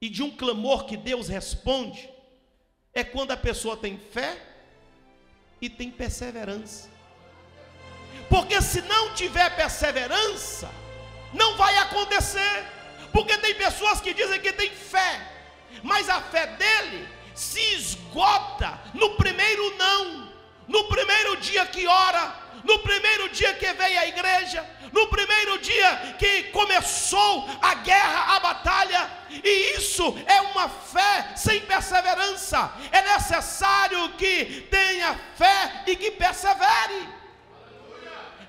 e 0.00 0.08
de 0.08 0.22
um 0.22 0.30
clamor 0.30 0.86
que 0.86 0.96
Deus 0.96 1.28
responde, 1.28 2.08
é 2.92 3.04
quando 3.04 3.30
a 3.30 3.36
pessoa 3.36 3.76
tem 3.76 3.98
fé 3.98 4.40
e 5.60 5.68
tem 5.68 5.90
perseverança. 5.90 6.88
Porque 8.28 8.60
se 8.60 8.82
não 8.82 9.14
tiver 9.14 9.54
perseverança, 9.54 10.70
não 11.32 11.56
vai 11.56 11.76
acontecer. 11.78 12.66
Porque 13.12 13.36
tem 13.38 13.54
pessoas 13.54 14.00
que 14.00 14.12
dizem 14.12 14.40
que 14.40 14.52
tem 14.52 14.70
fé, 14.70 15.32
mas 15.82 16.08
a 16.08 16.20
fé 16.20 16.46
dele 16.46 17.08
se 17.38 17.60
esgota 17.74 18.80
no 18.94 19.10
primeiro 19.14 19.76
não, 19.76 20.32
no 20.66 20.84
primeiro 20.88 21.36
dia 21.36 21.64
que 21.66 21.86
ora, 21.86 22.34
no 22.64 22.80
primeiro 22.80 23.28
dia 23.28 23.54
que 23.54 23.72
veio 23.72 24.00
à 24.00 24.06
igreja, 24.08 24.68
no 24.92 25.06
primeiro 25.06 25.56
dia 25.58 26.16
que 26.18 26.44
começou 26.44 27.48
a 27.62 27.74
guerra, 27.74 28.36
a 28.36 28.40
batalha, 28.40 29.10
e 29.30 29.76
isso 29.76 30.02
é 30.26 30.40
uma 30.40 30.68
fé 30.68 31.32
sem 31.36 31.60
perseverança. 31.60 32.72
É 32.90 33.02
necessário 33.02 34.08
que 34.14 34.66
tenha 34.68 35.14
fé 35.36 35.84
e 35.86 35.94
que 35.94 36.10
persevere. 36.10 37.08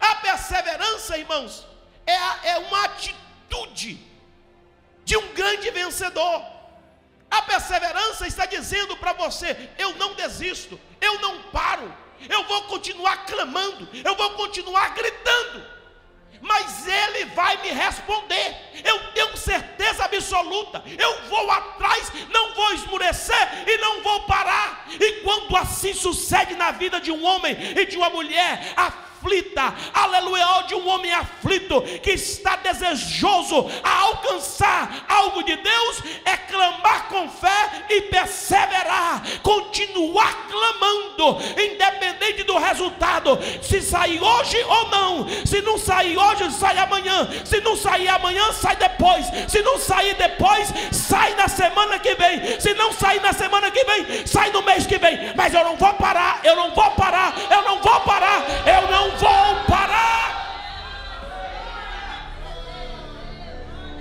A 0.01 0.15
perseverança, 0.15 1.15
irmãos, 1.15 1.67
é, 2.07 2.49
é 2.49 2.57
uma 2.57 2.85
atitude 2.85 3.99
de 5.05 5.15
um 5.15 5.33
grande 5.33 5.69
vencedor. 5.69 6.58
A 7.29 7.41
perseverança 7.43 8.27
está 8.27 8.45
dizendo 8.45 8.97
para 8.97 9.13
você: 9.13 9.69
eu 9.77 9.95
não 9.95 10.13
desisto, 10.15 10.79
eu 10.99 11.19
não 11.19 11.43
paro, 11.43 11.93
eu 12.27 12.43
vou 12.45 12.63
continuar 12.63 13.25
clamando, 13.25 13.87
eu 14.03 14.15
vou 14.15 14.31
continuar 14.31 14.93
gritando, 14.95 15.63
mas 16.41 16.87
Ele 16.87 17.25
vai 17.25 17.61
me 17.61 17.69
responder. 17.69 18.55
Eu 18.83 19.11
tenho 19.13 19.37
certeza 19.37 20.05
absoluta. 20.05 20.83
Eu 20.97 21.21
vou 21.23 21.51
atrás, 21.51 22.11
não 22.31 22.53
vou 22.53 22.73
esmurecer 22.73 23.63
e 23.67 23.77
não 23.77 24.01
vou 24.01 24.23
parar. 24.23 24.87
E 24.89 25.21
quando 25.21 25.55
assim 25.55 25.93
sucede 25.93 26.55
na 26.55 26.71
vida 26.71 26.99
de 26.99 27.11
um 27.11 27.23
homem 27.23 27.55
e 27.77 27.85
de 27.85 27.97
uma 27.97 28.09
mulher, 28.09 28.73
a 28.75 28.91
aflita, 29.19 29.73
aleluia, 29.93 30.63
de 30.67 30.75
um 30.75 30.87
homem 30.87 31.11
aflito 31.13 31.81
que 32.01 32.11
está 32.11 32.55
desejoso 32.55 33.69
a 33.83 34.01
alcançar 34.01 35.05
algo 35.07 35.43
de 35.43 35.55
Deus, 35.57 36.03
é 36.25 36.37
clamar 36.37 37.07
com 37.09 37.29
fé 37.29 37.85
e 37.89 38.01
perseverar, 38.03 39.21
continuar 39.43 40.47
clamando, 40.47 41.37
independente 41.51 42.43
do 42.43 42.57
resultado, 42.57 43.37
se 43.61 43.81
sair 43.81 44.21
hoje 44.21 44.63
ou 44.63 44.89
não, 44.89 45.27
se 45.45 45.61
não 45.61 45.77
sair 45.77 46.17
hoje, 46.17 46.51
sai 46.51 46.77
amanhã, 46.77 47.27
se 47.43 47.59
não 47.61 47.75
sair 47.75 48.07
amanhã, 48.07 48.51
sai 48.53 48.75
depois, 48.77 49.25
se 49.47 49.61
não 49.61 49.77
sair 49.77 50.15
depois, 50.15 50.73
sai 50.91 51.35
na 51.35 51.47
semana 51.47 51.99
que 51.99 52.15
vem, 52.15 52.59
se 52.59 52.73
não 52.73 52.93
sair 52.93 53.21
na 53.21 53.33
semana 53.33 53.69
que 53.69 53.83
vem, 53.83 54.25
sai 54.25 54.49
no 54.51 54.61
mês 54.61 54.87
que 54.87 54.97
vem, 54.97 55.33
mas 55.35 55.53
eu 55.53 55.63
não 55.63 55.75
vou 55.75 55.93
parar, 55.95 56.39
eu 56.43 56.55
não 56.55 56.73
vou 56.73 56.91
parar, 56.91 57.33
eu 57.49 57.61
não 57.63 57.81
vou 57.81 57.99
parar, 58.01 58.43
eu 58.65 58.89
não 58.89 59.08
vou 59.17 59.63
parar. 59.67 60.19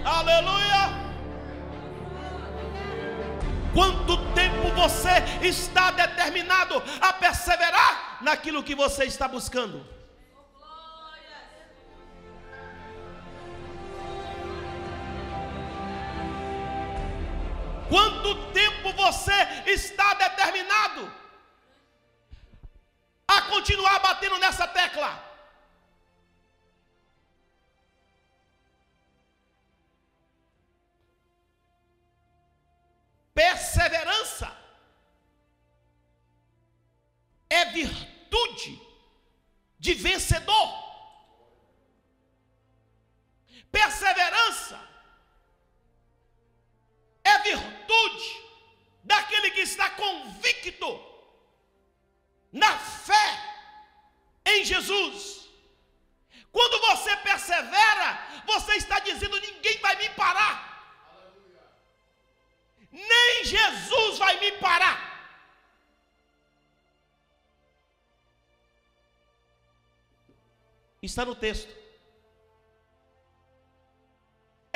Aleluia. 0.05 1.09
Quanto 3.75 4.17
tempo 4.35 4.71
você 4.75 5.47
está 5.47 5.91
determinado 5.91 6.83
a 7.01 7.13
perseverar 7.13 8.19
naquilo 8.23 8.63
que 8.63 8.75
você 8.75 9.05
está 9.05 9.29
buscando? 9.29 9.87
Quanto 17.89 18.35
tempo 18.53 18.93
você 18.93 19.33
está 19.67 20.15
determinado 20.15 21.11
a 23.27 23.43
continuar 23.43 23.99
batendo 24.01 24.39
nessa 24.39 24.67
tecla. 24.99 25.29
Perseverança 33.35 34.53
é 37.49 37.67
virtude 37.67 38.81
de 39.79 39.95
vencedor. 39.95 40.88
Está 71.11 71.25
no 71.31 71.35
texto. 71.47 71.73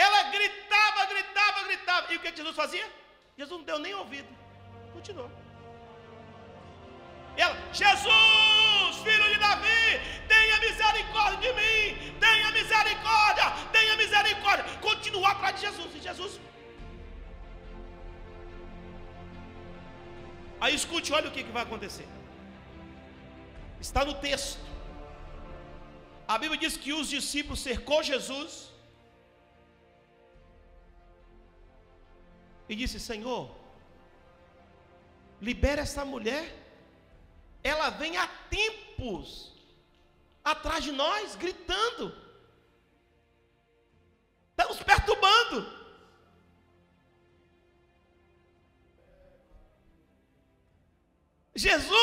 Ela 0.05 0.21
gritava, 0.37 1.01
gritava, 1.14 1.59
gritava. 1.68 2.12
E 2.12 2.16
o 2.16 2.21
que 2.23 2.37
Jesus 2.40 2.57
fazia? 2.62 2.87
Jesus 3.38 3.59
não 3.59 3.66
deu 3.71 3.79
nem 3.87 3.95
ouvido. 4.03 4.31
Continuou. 4.95 5.31
Ela, 7.42 7.55
Jesus, 7.83 8.97
filho 9.05 9.29
de 9.33 9.38
Davi, 9.45 9.85
tenha 10.33 10.57
misericórdia 10.64 11.38
de 11.45 11.53
mim, 11.61 11.85
tenha 12.25 12.49
misericórdia, 12.59 13.47
tenha 13.77 13.95
misericórdia. 14.03 14.64
Continua 14.88 15.31
atrás 15.33 15.55
de 15.57 15.62
Jesus. 15.66 15.95
E 15.99 16.03
Jesus. 16.09 16.35
Aí 20.62 20.75
escute, 20.81 21.12
olha 21.18 21.29
o 21.29 21.35
que, 21.37 21.45
que 21.47 21.57
vai 21.59 21.64
acontecer. 21.68 22.09
Está 23.87 24.03
no 24.11 24.14
texto. 24.29 24.72
A 26.33 26.38
Bíblia 26.42 26.59
diz 26.64 26.75
que 26.83 26.92
os 26.99 27.09
discípulos 27.16 27.61
cercou 27.68 27.99
Jesus. 28.11 28.53
E 32.71 32.75
disse: 32.81 32.99
Senhor, 33.09 33.42
libera 35.49 35.83
essa 35.83 36.05
mulher. 36.12 36.45
Ela 37.73 37.88
vem 38.01 38.16
há 38.16 38.27
tempos 38.59 39.27
atrás 40.53 40.83
de 40.87 40.92
nós, 41.03 41.37
gritando, 41.45 42.05
está 44.53 44.64
nos 44.71 44.83
perturbando. 44.90 45.59
Jesus, 51.55 52.02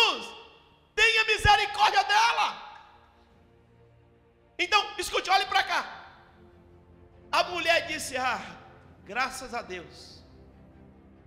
Ah, 8.18 8.58
graças 9.06 9.54
a 9.54 9.62
Deus, 9.62 10.24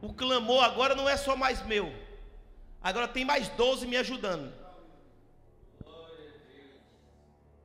o 0.01 0.13
clamor 0.13 0.65
agora 0.65 0.95
não 0.95 1.09
é 1.09 1.17
só 1.17 1.37
mais 1.37 1.65
meu 1.65 1.93
Agora 2.83 3.07
tem 3.07 3.25
mais 3.25 3.49
12 3.51 3.87
me 3.87 3.97
ajudando. 3.97 4.53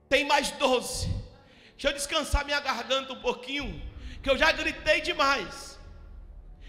Tem 0.08 0.24
mais 0.26 0.52
12. 0.52 1.08
Deixa 1.72 1.90
eu 1.90 1.94
descansar 1.94 2.46
minha 2.46 2.60
garganta 2.60 3.14
um 3.14 3.22
pouquinho, 3.22 3.82
que 4.22 4.30
eu 4.30 4.38
já 4.38 4.52
gritei 4.52 5.02
demais. 5.02 5.80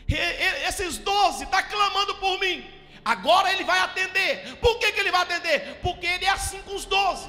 E, 0.08 0.14
e, 0.14 0.64
esses 0.66 0.96
12 0.98 1.44
estão 1.44 1.60
tá 1.60 1.62
clamando 1.62 2.14
por 2.16 2.40
mim. 2.40 2.66
Agora 3.04 3.52
ele 3.52 3.64
vai 3.64 3.78
atender. 3.80 4.56
Por 4.56 4.78
que, 4.78 4.92
que 4.92 5.00
ele 5.00 5.12
vai 5.12 5.22
atender? 5.22 5.78
Porque 5.82 6.06
ele 6.06 6.24
é 6.24 6.30
assim 6.30 6.60
com 6.62 6.74
os 6.74 6.86
12. 6.86 7.28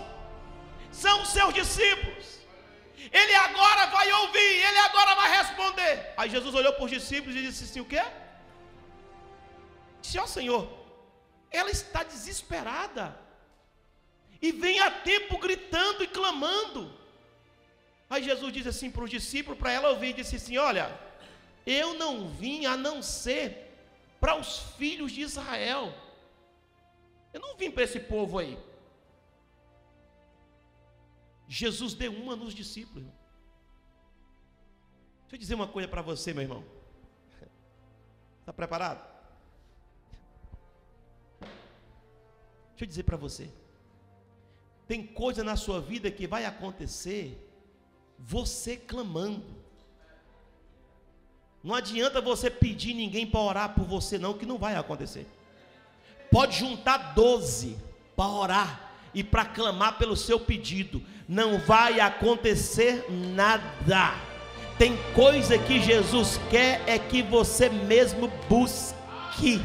São 0.92 1.26
seus 1.26 1.54
discípulos. 1.54 2.39
Ele 3.12 3.36
agora 3.36 3.86
vai 3.88 4.12
ouvir, 4.12 4.40
ele 4.68 4.78
agora 4.80 5.16
vai 5.16 5.38
responder. 5.38 6.14
Aí 6.18 6.30
Jesus 6.30 6.54
olhou 6.54 6.74
para 6.74 6.84
os 6.86 6.92
discípulos 6.92 7.36
e 7.36 7.42
disse 7.42 7.64
assim: 7.64 7.80
O 7.80 7.86
quê? 7.86 8.04
Disse, 10.02 10.20
ó 10.20 10.28
Senhor, 10.28 10.68
ela 11.52 11.72
está 11.72 12.04
desesperada. 12.04 13.18
E 14.42 14.52
vem 14.52 14.80
a 14.80 14.90
tempo 14.90 15.38
gritando 15.38 16.04
e 16.04 16.08
clamando. 16.08 16.98
Aí 18.10 18.24
Jesus 18.24 18.52
diz 18.54 18.66
assim 18.68 18.90
para 18.90 19.04
os 19.04 19.10
discípulos, 19.10 19.60
para 19.60 19.72
ela 19.72 19.90
ouvir, 19.90 20.14
disse 20.14 20.36
assim: 20.36 20.58
Olha, 20.58 20.98
eu 21.66 21.94
não 21.94 22.30
vim 22.30 22.66
a 22.66 22.76
não 22.76 23.02
ser 23.02 23.70
para 24.20 24.36
os 24.36 24.60
filhos 24.78 25.12
de 25.12 25.22
Israel. 25.22 25.94
Eu 27.34 27.40
não 27.40 27.56
vim 27.56 27.70
para 27.70 27.84
esse 27.84 28.00
povo 28.00 28.40
aí. 28.40 28.58
Jesus 31.50 31.96
deu 31.96 32.14
uma 32.14 32.36
nos 32.36 32.54
discípulos. 32.54 33.04
Deixa 35.22 35.36
eu 35.36 35.40
dizer 35.40 35.56
uma 35.56 35.68
coisa 35.68 35.88
para 35.88 36.04
você, 36.04 36.32
meu 36.32 36.44
irmão. 36.44 36.64
Está 38.42 38.54
preparado? 38.54 39.04
Deixa 42.70 42.84
eu 42.84 42.88
dizer 42.88 43.04
para 43.04 43.18
você. 43.18 43.52
Tem 44.88 45.06
coisa 45.06 45.44
na 45.44 45.56
sua 45.56 45.82
vida 45.82 46.12
que 46.12 46.28
vai 46.28 46.46
acontecer 46.46 47.36
você 48.18 48.78
clamando. 48.78 49.44
Não 51.64 51.74
adianta 51.74 52.22
você 52.22 52.50
pedir 52.50 52.94
ninguém 52.94 53.26
para 53.26 53.40
orar 53.40 53.74
por 53.74 53.86
você, 53.86 54.20
não, 54.20 54.38
que 54.38 54.46
não 54.46 54.60
vai 54.60 54.76
acontecer. 54.76 55.28
Pode 56.32 56.60
juntar 56.60 57.16
12 57.16 57.76
para 58.16 58.30
orar 58.30 58.89
e 59.14 59.24
para 59.24 59.46
clamar 59.46 59.98
pelo 59.98 60.16
seu 60.16 60.40
pedido, 60.40 61.02
não 61.28 61.60
vai 61.60 62.00
acontecer 62.00 63.06
nada. 63.10 64.14
Tem 64.78 64.98
coisa 65.14 65.58
que 65.58 65.82
Jesus 65.82 66.40
quer 66.50 66.82
é 66.88 66.98
que 66.98 67.22
você 67.22 67.70
mesmo 67.70 68.32
busque. 68.48 69.62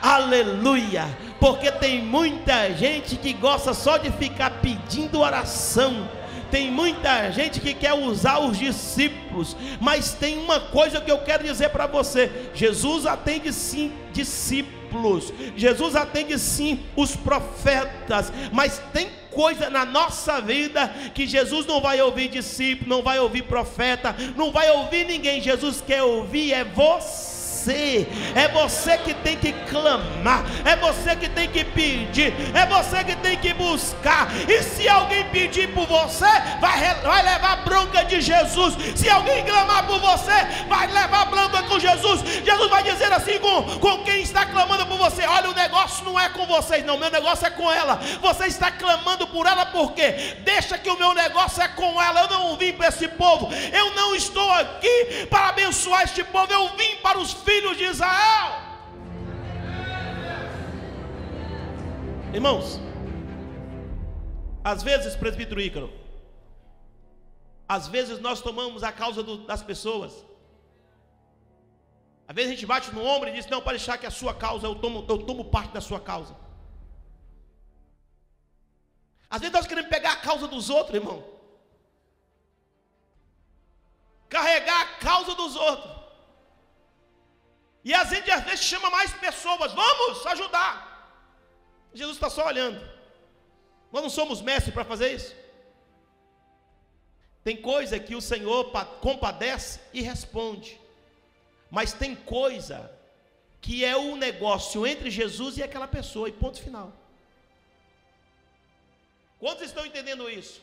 Aleluia! 0.00 1.06
Porque 1.38 1.70
tem 1.70 2.02
muita 2.02 2.72
gente 2.72 3.16
que 3.16 3.32
gosta 3.32 3.74
só 3.74 3.98
de 3.98 4.10
ficar 4.12 4.50
pedindo 4.62 5.20
oração. 5.20 6.08
Tem 6.50 6.70
muita 6.70 7.30
gente 7.32 7.60
que 7.60 7.74
quer 7.74 7.92
usar 7.92 8.38
os 8.38 8.56
discípulos, 8.56 9.56
mas 9.80 10.12
tem 10.12 10.38
uma 10.38 10.60
coisa 10.60 11.00
que 11.00 11.10
eu 11.10 11.18
quero 11.18 11.42
dizer 11.42 11.70
para 11.70 11.86
você: 11.86 12.50
Jesus 12.54 13.04
atende 13.04 13.52
sim 13.52 13.92
discípulos 14.12 14.75
discípulos. 14.86 15.32
Jesus 15.56 15.96
atende 15.96 16.38
sim 16.38 16.80
os 16.94 17.16
profetas, 17.16 18.32
mas 18.52 18.80
tem 18.92 19.08
coisa 19.30 19.68
na 19.68 19.84
nossa 19.84 20.40
vida 20.40 20.88
que 21.14 21.26
Jesus 21.26 21.66
não 21.66 21.80
vai 21.80 22.00
ouvir 22.00 22.28
discípulo, 22.28 22.88
não 22.88 23.02
vai 23.02 23.18
ouvir 23.18 23.42
profeta, 23.42 24.14
não 24.36 24.50
vai 24.50 24.70
ouvir 24.70 25.06
ninguém. 25.06 25.40
Jesus 25.40 25.82
quer 25.86 26.02
ouvir 26.02 26.52
é 26.52 26.64
você 26.64 27.35
você, 27.66 28.06
é 28.34 28.48
você 28.48 28.96
que 28.98 29.12
tem 29.14 29.36
que 29.36 29.52
clamar, 29.68 30.44
é 30.64 30.76
você 30.76 31.16
que 31.16 31.28
tem 31.28 31.48
que 31.48 31.64
pedir, 31.64 32.32
é 32.54 32.64
você 32.66 33.02
que 33.02 33.16
tem 33.16 33.36
que 33.36 33.52
buscar. 33.54 34.28
E 34.48 34.62
se 34.62 34.88
alguém 34.88 35.24
pedir 35.30 35.72
por 35.74 35.86
você, 35.86 36.26
vai, 36.60 36.94
vai 37.02 37.22
levar 37.22 37.64
bronca 37.64 38.04
de 38.04 38.20
Jesus. 38.20 38.74
Se 38.94 39.08
alguém 39.10 39.44
clamar 39.44 39.86
por 39.86 39.98
você, 39.98 40.64
vai 40.68 40.86
levar 40.86 41.26
bronca 41.26 41.62
com 41.64 41.78
Jesus. 41.78 42.20
Jesus 42.44 42.70
vai 42.70 42.82
dizer 42.84 43.12
assim 43.12 43.38
com, 43.38 43.62
com 43.80 44.04
quem 44.04 44.22
está 44.22 44.46
clamando 44.46 44.86
por 44.86 44.98
você: 44.98 45.26
olha, 45.26 45.50
o 45.50 45.54
negócio 45.54 46.04
não 46.04 46.18
é 46.18 46.28
com 46.28 46.46
vocês, 46.46 46.84
não, 46.84 46.96
meu 46.96 47.10
negócio 47.10 47.46
é 47.46 47.50
com 47.50 47.70
ela. 47.70 48.00
Você 48.20 48.46
está 48.46 48.70
clamando 48.70 49.26
por 49.26 49.46
ela 49.46 49.66
porque 49.66 50.36
deixa 50.44 50.78
que 50.78 50.88
o 50.88 50.98
meu 50.98 51.14
negócio 51.14 51.62
é 51.62 51.68
com 51.68 52.00
ela. 52.00 52.22
Eu 52.22 52.28
não 52.28 52.56
vim 52.56 52.72
para 52.72 52.88
esse 52.88 53.08
povo, 53.08 53.50
eu 53.72 53.94
não 53.94 54.14
estou 54.14 54.50
aqui 54.52 55.26
para 55.28 55.48
abençoar 55.48 56.02
este 56.02 56.22
povo, 56.22 56.52
eu 56.52 56.68
vim 56.76 56.96
para 57.02 57.18
os 57.18 57.32
filhos 57.32 57.55
filhos 57.56 57.76
de 57.76 57.84
Israel. 57.84 58.50
Irmãos, 62.34 62.78
às 64.62 64.82
vezes, 64.82 65.16
presbítero 65.16 65.60
Ícaro, 65.60 65.90
às 67.68 67.88
vezes 67.88 68.20
nós 68.20 68.40
tomamos 68.40 68.82
a 68.82 68.92
causa 68.92 69.22
do, 69.22 69.38
das 69.46 69.62
pessoas. 69.62 70.12
Às 72.28 72.34
vezes 72.34 72.50
a 72.50 72.54
gente 72.54 72.66
bate 72.66 72.94
no 72.94 73.04
ombro 73.04 73.28
e 73.28 73.32
diz: 73.32 73.46
Não, 73.46 73.62
pode 73.62 73.78
deixar 73.78 73.96
que 73.96 74.06
a 74.06 74.10
sua 74.10 74.34
causa, 74.34 74.66
eu 74.66 74.74
tomo, 74.74 75.06
eu 75.08 75.18
tomo 75.18 75.44
parte 75.44 75.72
da 75.72 75.80
sua 75.80 76.00
causa. 76.00 76.36
Às 79.30 79.40
vezes 79.40 79.54
nós 79.54 79.66
queremos 79.66 79.90
pegar 79.90 80.12
a 80.12 80.16
causa 80.16 80.46
dos 80.46 80.68
outros, 80.68 80.96
irmão. 80.96 81.24
Carregar 84.28 84.80
a 84.82 84.86
causa 84.98 85.34
dos 85.34 85.56
outros. 85.56 85.95
E 87.88 87.94
a 87.94 88.02
gente 88.12 88.28
às 88.36 88.42
vezes 88.42 88.64
chama 88.64 88.90
mais 88.90 89.12
pessoas, 89.12 89.72
vamos 89.72 90.26
ajudar. 90.26 90.72
Jesus 91.94 92.16
está 92.16 92.28
só 92.28 92.44
olhando. 92.44 92.80
Nós 93.92 94.02
não 94.02 94.10
somos 94.10 94.40
mestres 94.42 94.74
para 94.74 94.84
fazer 94.84 95.12
isso. 95.12 95.32
Tem 97.44 97.56
coisa 97.56 98.00
que 98.00 98.16
o 98.16 98.20
Senhor 98.20 98.72
compadece 99.00 99.78
e 99.92 100.02
responde. 100.02 100.80
Mas 101.70 101.92
tem 101.92 102.16
coisa 102.16 102.90
que 103.60 103.84
é 103.84 103.96
o 103.96 104.00
um 104.00 104.16
negócio 104.16 104.84
entre 104.84 105.08
Jesus 105.08 105.56
e 105.56 105.62
aquela 105.62 105.86
pessoa, 105.86 106.28
e 106.28 106.32
ponto 106.32 106.60
final. 106.60 106.92
Quantos 109.38 109.66
estão 109.66 109.86
entendendo 109.86 110.28
isso? 110.28 110.60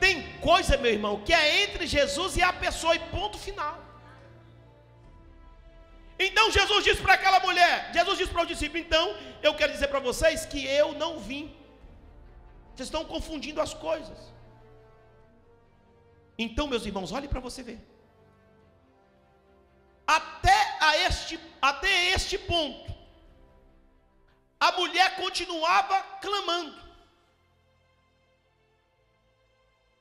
Tem 0.00 0.36
coisa, 0.40 0.76
meu 0.76 0.92
irmão, 0.92 1.22
que 1.22 1.32
é 1.32 1.62
entre 1.62 1.86
Jesus 1.86 2.36
e 2.36 2.42
a 2.42 2.52
pessoa, 2.52 2.96
e 2.96 2.98
ponto 2.98 3.38
final. 3.38 3.86
Então 6.18 6.50
Jesus 6.50 6.84
disse 6.84 7.02
para 7.02 7.14
aquela 7.14 7.40
mulher, 7.40 7.90
Jesus 7.92 8.18
disse 8.18 8.32
para 8.32 8.42
o 8.42 8.46
discípulo, 8.46 8.78
então 8.82 9.16
eu 9.42 9.54
quero 9.54 9.72
dizer 9.72 9.88
para 9.88 9.98
vocês 9.98 10.46
que 10.46 10.64
eu 10.66 10.92
não 10.92 11.18
vim. 11.18 11.54
Vocês 12.74 12.88
estão 12.88 13.04
confundindo 13.04 13.60
as 13.60 13.74
coisas. 13.74 14.18
Então, 16.38 16.66
meus 16.66 16.84
irmãos, 16.84 17.12
olhe 17.12 17.28
para 17.28 17.40
você 17.40 17.62
ver. 17.62 17.80
Até 20.06 20.76
a 20.80 20.98
este, 20.98 21.40
até 21.60 22.10
este 22.10 22.38
ponto, 22.38 22.94
a 24.60 24.72
mulher 24.72 25.16
continuava 25.16 26.00
clamando, 26.20 26.80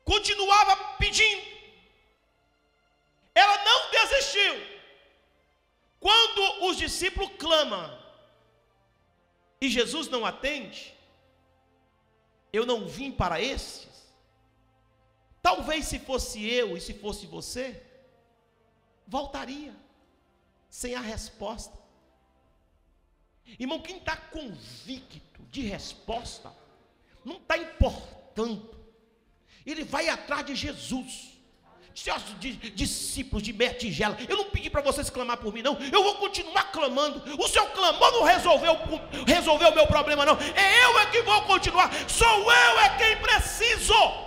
continuava 0.03 0.75
pedindo, 0.97 1.54
os 6.67 6.77
discípulos 6.77 7.31
clamam 7.37 7.97
e 9.59 9.69
Jesus 9.69 10.07
não 10.09 10.25
atende, 10.25 10.93
eu 12.51 12.65
não 12.65 12.87
vim 12.87 13.11
para 13.11 13.41
esses. 13.41 14.13
Talvez 15.41 15.85
se 15.85 15.99
fosse 15.99 16.43
eu 16.43 16.75
e 16.75 16.81
se 16.81 16.93
fosse 16.93 17.25
você, 17.25 17.81
voltaria 19.07 19.75
sem 20.69 20.95
a 20.95 21.01
resposta. 21.01 21.77
Irmão, 23.59 23.81
quem 23.81 23.97
está 23.97 24.17
convicto 24.17 25.43
de 25.51 25.61
resposta, 25.61 26.51
não 27.23 27.37
está 27.37 27.57
importando, 27.57 28.75
ele 29.65 29.83
vai 29.83 30.09
atrás 30.09 30.45
de 30.45 30.55
Jesus 30.55 31.34
seus 31.95 32.21
discípulos 32.75 33.41
de 33.41 33.51
Metigela, 33.53 34.17
eu 34.27 34.35
não 34.35 34.49
pedi 34.49 34.69
para 34.69 34.81
vocês 34.81 35.09
clamar 35.09 35.37
por 35.37 35.53
mim, 35.53 35.61
não. 35.61 35.79
Eu 35.79 36.03
vou 36.03 36.15
continuar 36.15 36.65
clamando. 36.65 37.23
O 37.41 37.47
seu 37.47 37.65
clamor 37.67 38.11
não 38.11 38.23
resolveu, 38.23 38.77
resolveu 39.25 39.69
o 39.69 39.75
meu 39.75 39.87
problema, 39.87 40.25
não. 40.25 40.37
É 40.37 40.83
eu 40.83 40.99
é 40.99 41.05
que 41.05 41.21
vou 41.21 41.41
continuar. 41.43 41.89
Sou 42.09 42.51
eu 42.51 42.79
é 42.81 42.97
quem 42.97 43.15
preciso. 43.15 43.93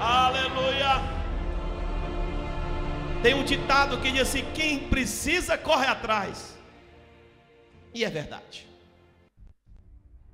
Aleluia. 0.00 1.02
Tem 3.22 3.34
um 3.34 3.44
ditado 3.44 4.00
que 4.00 4.10
diz 4.10 4.22
assim: 4.22 4.50
quem 4.54 4.88
precisa 4.88 5.58
corre 5.58 5.86
atrás. 5.86 6.56
E 7.92 8.06
é 8.06 8.08
verdade. 8.08 8.66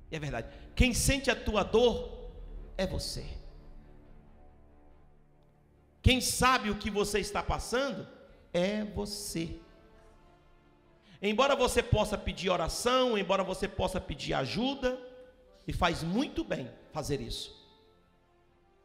E 0.09 0.15
é 0.15 0.19
verdade. 0.19 0.47
Quem 0.73 0.93
sente 0.93 1.29
a 1.29 1.35
tua 1.35 1.61
dor 1.63 2.14
é 2.77 2.85
você. 2.85 3.25
Quem 6.01 6.21
sabe 6.21 6.69
o 6.69 6.77
que 6.77 6.89
você 6.89 7.19
está 7.19 7.41
passando 7.41 8.07
é 8.53 8.83
você. 8.83 9.59
Embora 11.21 11.55
você 11.55 11.81
possa 11.81 12.17
pedir 12.17 12.49
oração, 12.49 13.17
embora 13.17 13.43
você 13.43 13.67
possa 13.67 13.99
pedir 13.99 14.33
ajuda, 14.33 14.99
e 15.67 15.73
faz 15.73 16.03
muito 16.03 16.43
bem 16.43 16.69
fazer 16.91 17.19
isso. 17.21 17.55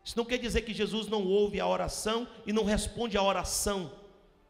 Isso 0.03 0.17
não 0.17 0.25
quer 0.25 0.39
dizer 0.39 0.63
que 0.63 0.73
Jesus 0.73 1.07
não 1.09 1.27
ouve 1.27 1.61
a 1.61 1.67
oração 1.67 2.27
e 2.47 2.53
não 2.53 2.65
responde 2.65 3.17
a 3.17 3.23
oração 3.23 3.93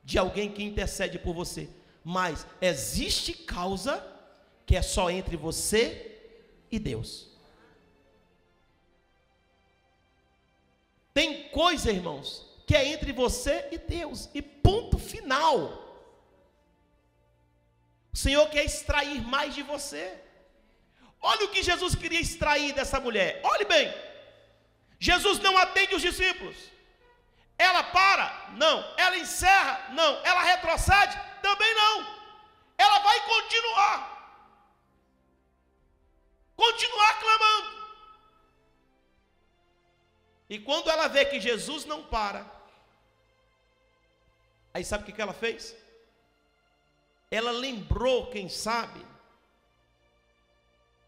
de 0.05 0.16
alguém 0.16 0.50
que 0.50 0.62
intercede 0.62 1.18
por 1.18 1.35
você, 1.35 1.68
mas 2.05 2.46
existe 2.61 3.35
causa 3.35 4.07
que 4.64 4.76
é 4.76 4.83
só 4.83 5.11
entre 5.11 5.37
você 5.37 6.18
e 6.70 6.79
Deus. 6.79 7.29
Tem 11.12 11.49
coisa, 11.49 11.90
irmãos, 11.90 12.46
que 12.66 12.77
é 12.77 12.87
entre 12.87 13.12
você 13.12 13.68
e 13.73 13.79
Deus, 13.79 14.29
e 14.33 14.40
ponto 14.40 14.99
final. 14.99 15.88
O 18.12 18.16
Senhor 18.16 18.49
quer 18.49 18.64
extrair 18.64 19.20
mais 19.23 19.55
de 19.55 19.62
você. 19.62 20.18
Olha 21.20 21.46
o 21.46 21.51
que 21.51 21.62
Jesus 21.62 21.94
queria 21.94 22.20
extrair 22.20 22.73
dessa 22.73 22.99
mulher. 22.99 23.40
Olhe 23.44 23.64
bem. 23.64 23.92
Jesus 24.99 25.38
não 25.38 25.57
atende 25.59 25.94
os 25.94 26.03
discípulos. 26.03 26.57
Ela 27.59 27.83
para? 27.83 28.53
Não. 28.57 28.94
Ela 28.96 29.18
encerra? 29.18 29.90
Não. 29.90 30.25
Ela 30.25 30.42
retrocede? 30.42 31.18
Também 31.42 31.75
não. 31.75 32.20
Ela 32.79 32.99
vai 33.01 33.20
continuar. 33.27 34.20
Continuar 36.57 37.20
clamando. 37.20 37.80
E 40.51 40.59
quando 40.59 40.91
ela 40.91 41.07
vê 41.07 41.25
que 41.25 41.39
Jesus 41.41 41.85
não 41.85 42.03
para, 42.03 42.45
aí 44.75 44.85
sabe 44.85 45.09
o 45.09 45.15
que 45.15 45.23
ela 45.23 45.33
fez? 45.33 45.77
Ela 47.31 47.53
lembrou, 47.53 48.33
quem 48.33 48.49
sabe, 48.49 49.07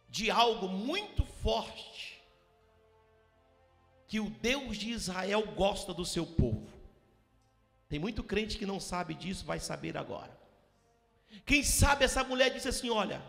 de 0.09 0.31
algo 0.31 0.69
muito 0.69 1.27
forte 1.27 2.23
que 4.07 4.21
o 4.21 4.31
Deus 4.31 4.77
de 4.77 4.91
Israel 4.91 5.45
gosta 5.57 5.93
do 5.93 6.07
seu 6.07 6.25
povo. 6.25 6.71
Tem 7.89 7.99
muito 7.99 8.23
crente 8.23 8.57
que 8.57 8.65
não 8.65 8.79
sabe 8.79 9.13
disso, 9.13 9.45
vai 9.45 9.59
saber 9.59 9.97
agora. 9.97 10.39
Quem 11.45 11.65
sabe 11.65 12.05
essa 12.05 12.23
mulher 12.23 12.51
disse 12.51 12.69
assim: 12.69 12.91
Olha, 12.91 13.21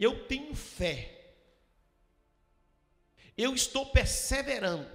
eu 0.00 0.26
tenho 0.26 0.54
fé 0.54 1.15
eu 3.36 3.54
estou 3.54 3.86
perseverando. 3.86 4.90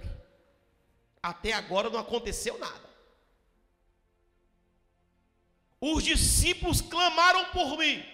Até 1.22 1.52
agora 1.52 1.88
não 1.88 2.00
aconteceu 2.00 2.58
nada. 2.58 2.90
Os 5.80 6.02
discípulos 6.02 6.80
clamaram 6.80 7.46
por 7.52 7.78
mim. 7.78 8.04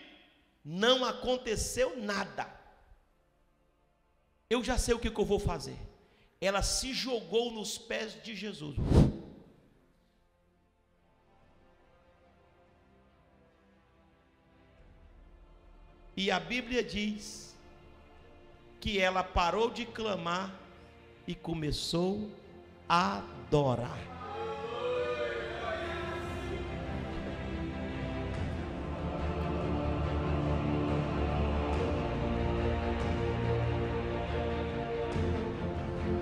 Não 0.64 1.04
aconteceu 1.04 1.96
nada. 1.96 2.46
Eu 4.50 4.62
já 4.62 4.76
sei 4.76 4.94
o 4.94 4.98
que, 4.98 5.10
que 5.10 5.20
eu 5.20 5.24
vou 5.24 5.38
fazer. 5.38 5.78
Ela 6.40 6.62
se 6.62 6.92
jogou 6.92 7.50
nos 7.50 7.78
pés 7.78 8.22
de 8.22 8.34
Jesus. 8.34 8.76
E 16.16 16.30
a 16.30 16.40
Bíblia 16.40 16.82
diz 16.82 17.47
que 18.80 18.98
ela 18.98 19.22
parou 19.24 19.70
de 19.70 19.84
clamar 19.84 20.52
e 21.26 21.34
começou 21.34 22.30
a 22.88 23.18
adorar. 23.18 23.98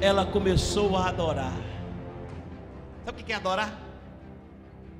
Ela 0.01 0.27
começou 0.27 0.97
a 0.97 1.09
adorar. 1.09 1.53
Sabe 3.05 3.23
o 3.23 3.25
que 3.25 3.33
é 3.33 3.37
adorar? 3.37 3.81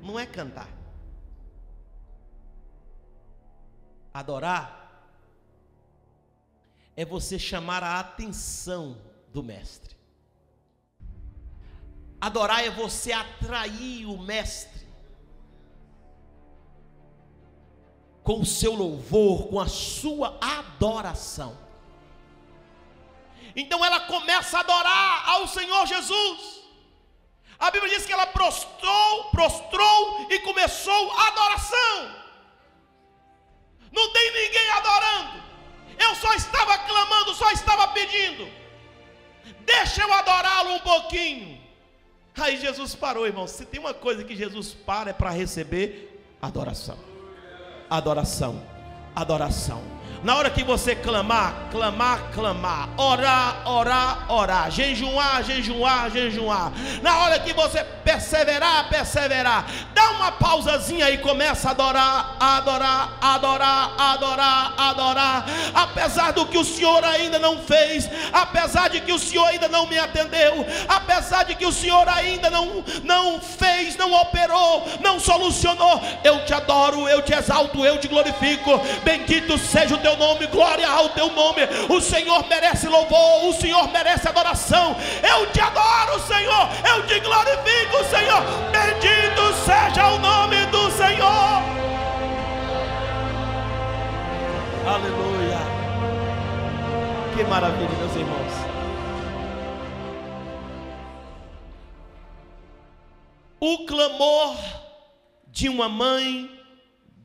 Não 0.01 0.19
é 0.19 0.25
cantar. 0.25 0.69
Adorar 4.13 4.76
é 6.97 7.05
você 7.05 7.37
chamar 7.37 7.83
a 7.83 7.99
atenção 7.99 8.99
do 9.31 9.43
mestre. 9.43 9.95
Adorar 12.19 12.65
é 12.65 12.71
você 12.71 13.11
atrair 13.13 14.07
o 14.07 14.17
mestre 14.17 14.87
com 18.23 18.41
o 18.41 18.45
seu 18.45 18.73
louvor, 18.73 19.47
com 19.47 19.59
a 19.59 19.67
sua 19.67 20.39
adoração. 20.41 21.55
Então 23.55 23.85
ela 23.85 24.01
começa 24.01 24.57
a 24.57 24.61
adorar 24.61 25.29
ao 25.29 25.47
Senhor 25.47 25.85
Jesus. 25.85 26.63
A 27.59 27.69
Bíblia 27.69 27.95
diz 27.95 28.07
que 28.07 28.13
ela 28.13 28.25
prostrou, 28.25 29.29
prostrou 29.29 30.31
e 30.31 30.39
começou 30.39 31.11
a 31.11 31.27
adoração. 31.27 32.15
Não 33.91 34.11
tem 34.11 34.33
ninguém 34.33 34.69
adorando. 34.71 35.47
Eu 35.99 36.15
só 36.15 36.33
estava 36.33 36.77
clamando, 36.79 37.33
só 37.33 37.51
estava 37.51 37.87
pedindo. 37.89 38.47
Deixa 39.65 40.01
eu 40.01 40.13
adorá-lo 40.13 40.75
um 40.75 40.79
pouquinho. 40.79 41.59
Aí 42.37 42.57
Jesus 42.57 42.93
parou, 42.95 43.25
irmão. 43.25 43.47
Se 43.47 43.65
tem 43.65 43.79
uma 43.79 43.93
coisa 43.93 44.23
que 44.23 44.35
Jesus 44.35 44.73
para 44.73 45.09
é 45.09 45.13
para 45.13 45.31
receber 45.31 46.21
adoração. 46.41 46.97
Adoração. 47.89 48.63
Adoração. 49.15 49.96
Na 50.23 50.35
hora 50.35 50.49
que 50.49 50.63
você 50.63 50.95
clamar, 50.95 51.67
clamar, 51.71 52.31
clamar, 52.33 52.89
orar, 52.97 53.61
orar, 53.65 54.25
orar, 54.29 54.71
jejuar, 54.71 55.43
jejuar, 55.43 56.11
jejuar. 56.11 56.71
Na 57.01 57.19
hora 57.19 57.39
que 57.39 57.53
você 57.53 57.83
perseverar, 57.83 58.89
perseverar, 58.89 59.65
dá 59.93 60.11
uma 60.11 60.31
pausazinha 60.31 61.09
e 61.11 61.17
começa 61.17 61.69
a 61.69 61.71
adorar, 61.71 62.37
adorar, 62.39 63.17
adorar, 63.21 63.93
adorar, 63.97 64.73
adorar. 64.77 65.45
Apesar 65.73 66.31
do 66.33 66.45
que 66.45 66.57
o 66.57 66.65
Senhor 66.65 67.03
ainda 67.03 67.37
não 67.37 67.59
fez, 67.59 68.09
apesar 68.33 68.89
de 68.89 69.01
que 69.01 69.11
o 69.11 69.19
Senhor 69.19 69.45
ainda 69.45 69.67
não 69.67 69.85
me 69.87 69.99
atendeu, 69.99 70.65
apesar 70.87 71.43
de 71.43 71.55
que 71.55 71.65
o 71.65 71.71
Senhor 71.71 72.07
ainda 72.09 72.49
não 72.49 72.83
não 73.03 73.39
fez, 73.39 73.95
não 73.95 74.13
operou, 74.13 74.85
não 75.01 75.19
solucionou, 75.19 76.01
eu 76.23 76.45
te 76.45 76.53
adoro, 76.53 77.07
eu 77.07 77.21
te 77.21 77.33
exalto, 77.33 77.85
eu 77.85 77.99
te 77.99 78.07
glorifico. 78.07 78.79
Bendito 79.03 79.57
seja 79.57 79.95
o 79.95 79.97
teu 79.97 80.06
nome, 80.15 80.47
glória 80.47 80.87
ao 80.87 81.09
teu 81.09 81.31
nome. 81.31 81.61
O 81.89 81.99
Senhor 81.99 82.47
merece 82.47 82.87
louvor, 82.87 83.45
o 83.45 83.53
Senhor 83.53 83.87
merece 83.91 84.27
adoração. 84.27 84.95
Eu 85.21 85.51
te 85.51 85.59
adoro, 85.59 86.19
Senhor, 86.21 86.69
eu 86.87 87.05
te 87.07 87.19
glorifico, 87.19 88.03
Senhor. 88.09 88.41
Bendito 88.71 89.53
seja 89.65 90.07
o 90.07 90.19
nome 90.19 90.65
do 90.67 90.89
Senhor. 90.91 91.77
Aleluia. 94.87 95.59
Que 97.35 97.43
maravilha, 97.43 97.89
meus 97.89 98.15
irmãos. 98.15 98.53
O 103.59 103.85
clamor 103.85 104.55
de 105.47 105.67
uma 105.67 105.89
mãe 105.89 106.49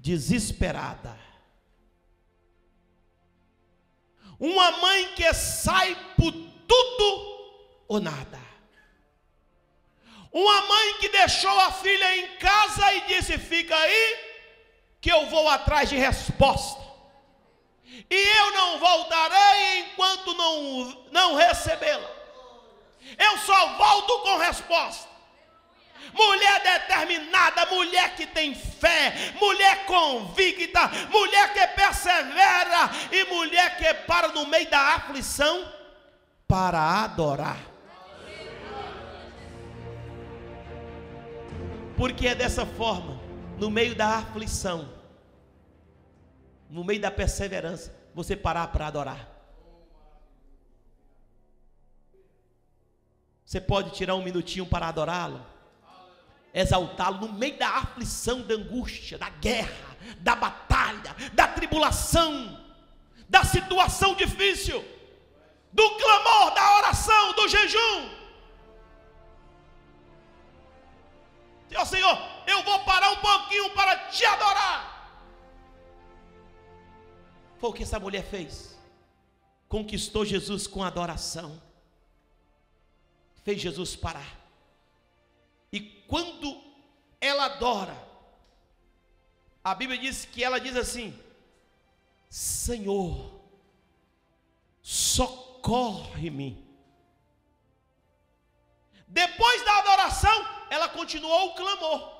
desesperada. 0.00 1.21
Uma 4.42 4.72
mãe 4.72 5.14
que 5.14 5.32
sai 5.32 5.96
por 6.16 6.32
tudo 6.32 7.52
ou 7.86 8.00
nada. 8.00 8.40
Uma 10.32 10.62
mãe 10.62 10.94
que 10.94 11.08
deixou 11.10 11.60
a 11.60 11.70
filha 11.70 12.16
em 12.16 12.36
casa 12.38 12.92
e 12.94 13.00
disse: 13.02 13.38
Fica 13.38 13.76
aí, 13.76 14.18
que 15.00 15.12
eu 15.12 15.26
vou 15.26 15.48
atrás 15.48 15.88
de 15.88 15.94
resposta. 15.94 16.82
E 18.10 18.38
eu 18.38 18.50
não 18.50 18.80
voltarei 18.80 19.78
enquanto 19.78 20.34
não, 20.34 21.06
não 21.12 21.34
recebê-la. 21.36 22.10
Eu 23.16 23.38
só 23.38 23.76
volto 23.76 24.22
com 24.22 24.38
resposta 24.38 25.11
mulher 26.12 26.62
determinada, 26.62 27.66
mulher 27.66 28.14
que 28.16 28.26
tem 28.26 28.54
fé, 28.54 29.34
mulher 29.40 29.86
convicta, 29.86 30.88
mulher 31.10 31.52
que 31.52 31.66
persevera 31.68 32.90
e 33.10 33.24
mulher 33.24 33.76
que 33.76 33.94
para 34.06 34.28
no 34.28 34.46
meio 34.46 34.68
da 34.68 34.94
aflição 34.94 35.72
para 36.46 37.04
adorar. 37.04 37.58
Porque 41.96 42.26
é 42.26 42.34
dessa 42.34 42.66
forma, 42.66 43.20
no 43.58 43.70
meio 43.70 43.94
da 43.94 44.18
aflição, 44.18 44.88
no 46.68 46.82
meio 46.82 47.00
da 47.00 47.10
perseverança, 47.10 47.94
você 48.14 48.34
parar 48.34 48.66
para 48.68 48.86
adorar. 48.86 49.28
Você 53.44 53.60
pode 53.60 53.90
tirar 53.90 54.14
um 54.14 54.22
minutinho 54.22 54.64
para 54.64 54.88
adorá-lo 54.88 55.51
exaltá-lo 56.52 57.26
no 57.26 57.32
meio 57.32 57.56
da 57.58 57.68
aflição, 57.68 58.42
da 58.42 58.54
angústia, 58.54 59.18
da 59.18 59.28
guerra, 59.28 59.96
da 60.18 60.34
batalha, 60.36 61.14
da 61.32 61.48
tribulação, 61.48 62.60
da 63.28 63.44
situação 63.44 64.14
difícil, 64.14 64.84
do 65.72 65.90
clamor, 65.96 66.54
da 66.54 66.76
oração, 66.76 67.32
do 67.34 67.48
jejum. 67.48 68.22
Ó 71.74 71.84
Senhor, 71.84 72.18
eu 72.46 72.62
vou 72.62 72.84
parar 72.84 73.10
um 73.12 73.16
pouquinho 73.16 73.70
para 73.70 73.96
te 74.08 74.24
adorar. 74.24 74.92
Foi 77.58 77.70
o 77.70 77.72
que 77.72 77.82
essa 77.82 77.98
mulher 77.98 78.24
fez. 78.24 78.78
Conquistou 79.68 80.24
Jesus 80.24 80.66
com 80.66 80.82
adoração. 80.82 81.62
Fez 83.42 83.60
Jesus 83.60 83.96
parar. 83.96 84.41
Quando 86.12 86.62
ela 87.18 87.46
adora, 87.46 87.96
a 89.64 89.74
Bíblia 89.74 89.98
diz 89.98 90.26
que 90.26 90.44
ela 90.44 90.60
diz 90.60 90.76
assim: 90.76 91.18
Senhor, 92.28 93.40
socorre-me. 94.82 96.62
Depois 99.08 99.64
da 99.64 99.78
adoração, 99.78 100.66
ela 100.68 100.86
continuou 100.90 101.48
o 101.48 101.54
clamor: 101.54 102.12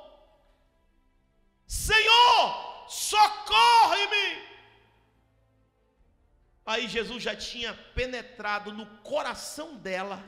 Senhor, 1.67 2.89
socorre-me. 2.89 4.43
Aí 6.65 6.89
Jesus 6.89 7.23
já 7.23 7.37
tinha 7.37 7.75
penetrado 7.95 8.73
no 8.73 8.87
coração 9.03 9.77
dela 9.77 10.19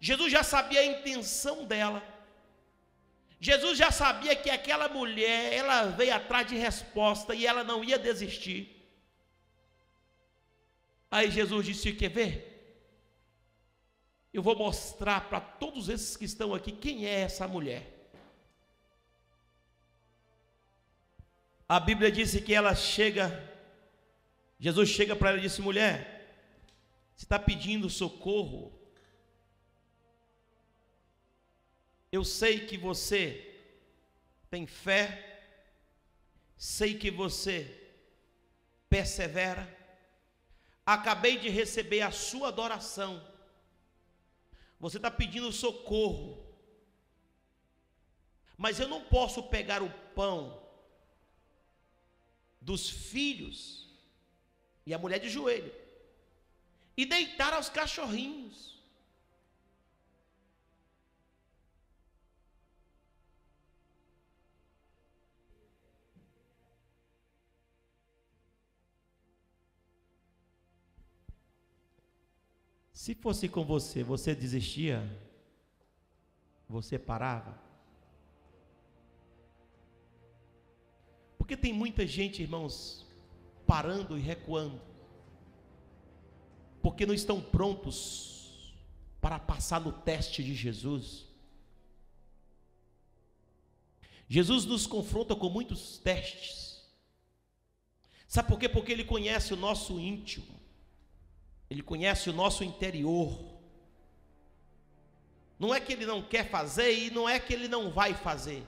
Jesus 0.00 0.30
já 0.30 0.42
sabia 0.42 0.80
a 0.80 0.84
intenção 0.86 1.64
dela. 1.64 2.02
Jesus 3.40 3.78
já 3.78 3.90
sabia 3.90 4.34
que 4.34 4.50
aquela 4.50 4.88
mulher, 4.88 5.52
ela 5.52 5.86
veio 5.90 6.14
atrás 6.14 6.46
de 6.46 6.56
resposta 6.56 7.34
e 7.34 7.46
ela 7.46 7.62
não 7.62 7.84
ia 7.84 7.98
desistir. 7.98 8.76
Aí 11.10 11.30
Jesus 11.30 11.66
disse: 11.66 11.92
Quer 11.92 12.10
ver? 12.10 12.52
Eu 14.32 14.42
vou 14.42 14.56
mostrar 14.56 15.28
para 15.28 15.40
todos 15.40 15.88
esses 15.88 16.16
que 16.16 16.24
estão 16.24 16.54
aqui 16.54 16.72
quem 16.72 17.06
é 17.06 17.20
essa 17.20 17.48
mulher. 17.48 17.92
A 21.68 21.80
Bíblia 21.80 22.12
disse 22.12 22.40
que 22.40 22.54
ela 22.54 22.74
chega, 22.74 23.42
Jesus 24.58 24.88
chega 24.88 25.16
para 25.16 25.30
ela 25.30 25.38
e 25.38 25.42
disse: 25.42 25.60
Mulher, 25.60 26.16
você 27.14 27.24
está 27.24 27.38
pedindo 27.38 27.88
socorro 27.88 28.75
Eu 32.10 32.24
sei 32.24 32.66
que 32.66 32.76
você 32.76 33.54
tem 34.50 34.66
fé, 34.66 35.42
sei 36.56 36.98
que 36.98 37.10
você 37.10 37.90
persevera. 38.88 39.74
Acabei 40.84 41.38
de 41.38 41.48
receber 41.48 42.02
a 42.02 42.10
sua 42.10 42.48
adoração. 42.48 43.26
Você 44.78 44.98
está 44.98 45.10
pedindo 45.10 45.50
socorro. 45.52 46.44
Mas 48.56 48.80
eu 48.80 48.88
não 48.88 49.04
posso 49.04 49.42
pegar 49.44 49.82
o 49.82 49.90
pão 50.14 50.62
dos 52.60 52.88
filhos, 52.88 53.88
e 54.84 54.92
a 54.92 54.98
mulher 54.98 55.20
de 55.20 55.28
joelho, 55.28 55.72
e 56.96 57.04
deitar 57.04 57.52
aos 57.52 57.68
cachorrinhos. 57.68 58.75
Se 73.06 73.14
fosse 73.14 73.48
com 73.48 73.64
você, 73.64 74.02
você 74.02 74.34
desistia? 74.34 75.00
Você 76.68 76.98
parava? 76.98 77.56
Porque 81.38 81.56
tem 81.56 81.72
muita 81.72 82.04
gente, 82.04 82.42
irmãos, 82.42 83.06
parando 83.64 84.18
e 84.18 84.20
recuando, 84.20 84.82
porque 86.82 87.06
não 87.06 87.14
estão 87.14 87.40
prontos 87.40 88.74
para 89.20 89.38
passar 89.38 89.80
no 89.80 89.92
teste 89.92 90.42
de 90.42 90.52
Jesus. 90.52 91.26
Jesus 94.28 94.64
nos 94.64 94.84
confronta 94.84 95.36
com 95.36 95.48
muitos 95.48 95.96
testes. 95.98 96.84
Sabe 98.26 98.48
por 98.48 98.58
quê? 98.58 98.68
Porque 98.68 98.90
Ele 98.90 99.04
conhece 99.04 99.54
o 99.54 99.56
nosso 99.56 100.00
íntimo. 100.00 100.65
Ele 101.70 101.82
conhece 101.82 102.30
o 102.30 102.32
nosso 102.32 102.62
interior. 102.62 103.56
Não 105.58 105.74
é 105.74 105.80
que 105.80 105.92
ele 105.92 106.06
não 106.06 106.22
quer 106.22 106.48
fazer 106.48 106.92
e 106.92 107.10
não 107.10 107.28
é 107.28 107.40
que 107.40 107.52
ele 107.52 107.68
não 107.68 107.90
vai 107.90 108.14
fazer. 108.14 108.62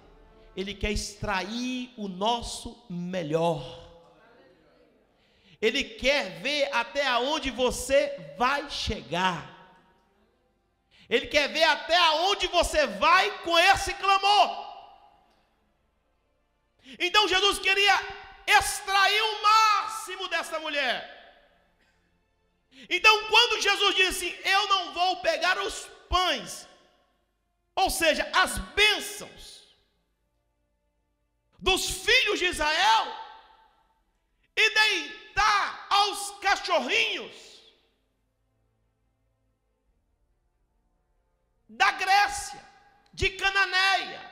Ele 0.57 0.75
quer 0.75 0.91
extrair 0.91 1.93
o 1.97 2.09
nosso 2.09 2.85
melhor. 2.89 3.87
Ele 5.61 5.85
quer 5.85 6.41
ver 6.41 6.73
até 6.73 7.17
onde 7.19 7.51
você 7.51 8.35
vai 8.37 8.69
chegar. 8.71 9.57
Ele 11.09 11.27
quer 11.27 11.49
ver 11.49 11.65
até 11.65 11.99
onde 12.29 12.47
você 12.49 12.87
vai 12.87 13.43
com 13.43 13.59
esse 13.59 13.95
clamor. 13.95 14.69
Então 16.99 17.29
Jesus 17.29 17.59
queria 17.59 17.95
extrair 18.47 19.21
o 19.21 19.43
máximo 19.43 20.29
dessa 20.29 20.59
mulher. 20.59 21.18
Então, 22.89 23.29
quando 23.29 23.61
Jesus 23.61 23.95
disse 23.97 24.27
assim: 24.27 24.49
Eu 24.49 24.69
não 24.69 24.93
vou 24.93 25.21
pegar 25.21 25.59
os 25.59 25.87
pães, 26.09 26.67
ou 27.75 27.91
seja, 27.91 28.31
as 28.35 28.59
bênçãos 28.59 29.47
dos 31.59 31.89
filhos 31.91 32.39
de 32.39 32.47
Israel, 32.47 33.07
e 34.57 34.71
deitar 34.71 35.87
aos 35.89 36.31
cachorrinhos 36.41 37.37
da 41.69 41.91
Grécia, 41.93 42.63
de 43.13 43.31
Cananéia, 43.31 44.23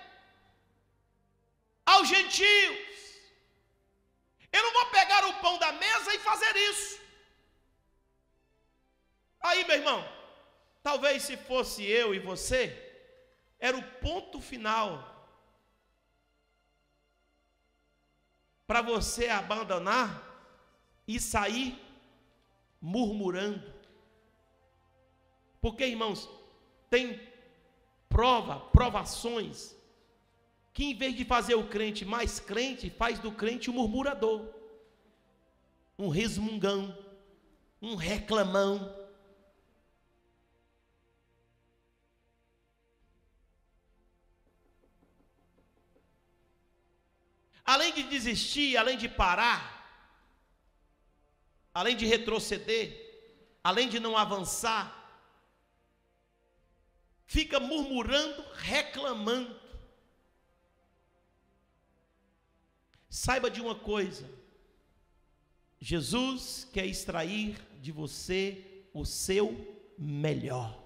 aos 1.84 2.08
gentios. 2.08 2.86
Eu 4.52 4.62
não 4.62 4.72
vou 4.72 4.86
pegar 4.86 5.24
o 5.26 5.34
pão 5.34 5.58
da 5.58 5.72
mesa 5.72 6.14
e 6.14 6.18
fazer 6.18 6.56
isso. 6.70 7.05
Aí, 9.40 9.64
meu 9.64 9.76
irmão, 9.76 10.08
talvez 10.82 11.22
se 11.22 11.36
fosse 11.36 11.84
eu 11.84 12.14
e 12.14 12.18
você, 12.18 12.82
era 13.58 13.76
o 13.76 13.82
ponto 14.00 14.40
final 14.40 15.16
para 18.66 18.82
você 18.82 19.28
abandonar 19.28 20.22
e 21.06 21.20
sair 21.20 21.80
murmurando. 22.80 23.72
Porque, 25.60 25.86
irmãos, 25.86 26.28
tem 26.90 27.20
prova, 28.08 28.60
provações, 28.70 29.74
que 30.72 30.84
em 30.84 30.94
vez 30.94 31.16
de 31.16 31.24
fazer 31.24 31.54
o 31.54 31.68
crente 31.68 32.04
mais 32.04 32.38
crente, 32.38 32.90
faz 32.90 33.18
do 33.18 33.32
crente 33.32 33.70
um 33.70 33.74
murmurador, 33.74 34.52
um 35.98 36.08
resmungão, 36.08 36.96
um 37.80 37.94
reclamão. 37.94 39.05
Além 47.66 47.92
de 47.92 48.04
desistir, 48.04 48.76
além 48.76 48.96
de 48.96 49.08
parar, 49.08 49.60
além 51.74 51.96
de 51.96 52.06
retroceder, 52.06 52.86
além 53.62 53.88
de 53.88 53.98
não 53.98 54.16
avançar, 54.16 54.84
fica 57.26 57.58
murmurando, 57.58 58.42
reclamando. 58.54 59.60
Saiba 63.10 63.50
de 63.50 63.60
uma 63.60 63.74
coisa: 63.74 64.30
Jesus 65.80 66.68
quer 66.72 66.86
extrair 66.86 67.60
de 67.80 67.90
você 67.90 68.88
o 68.94 69.04
seu 69.04 69.94
melhor. 69.98 70.85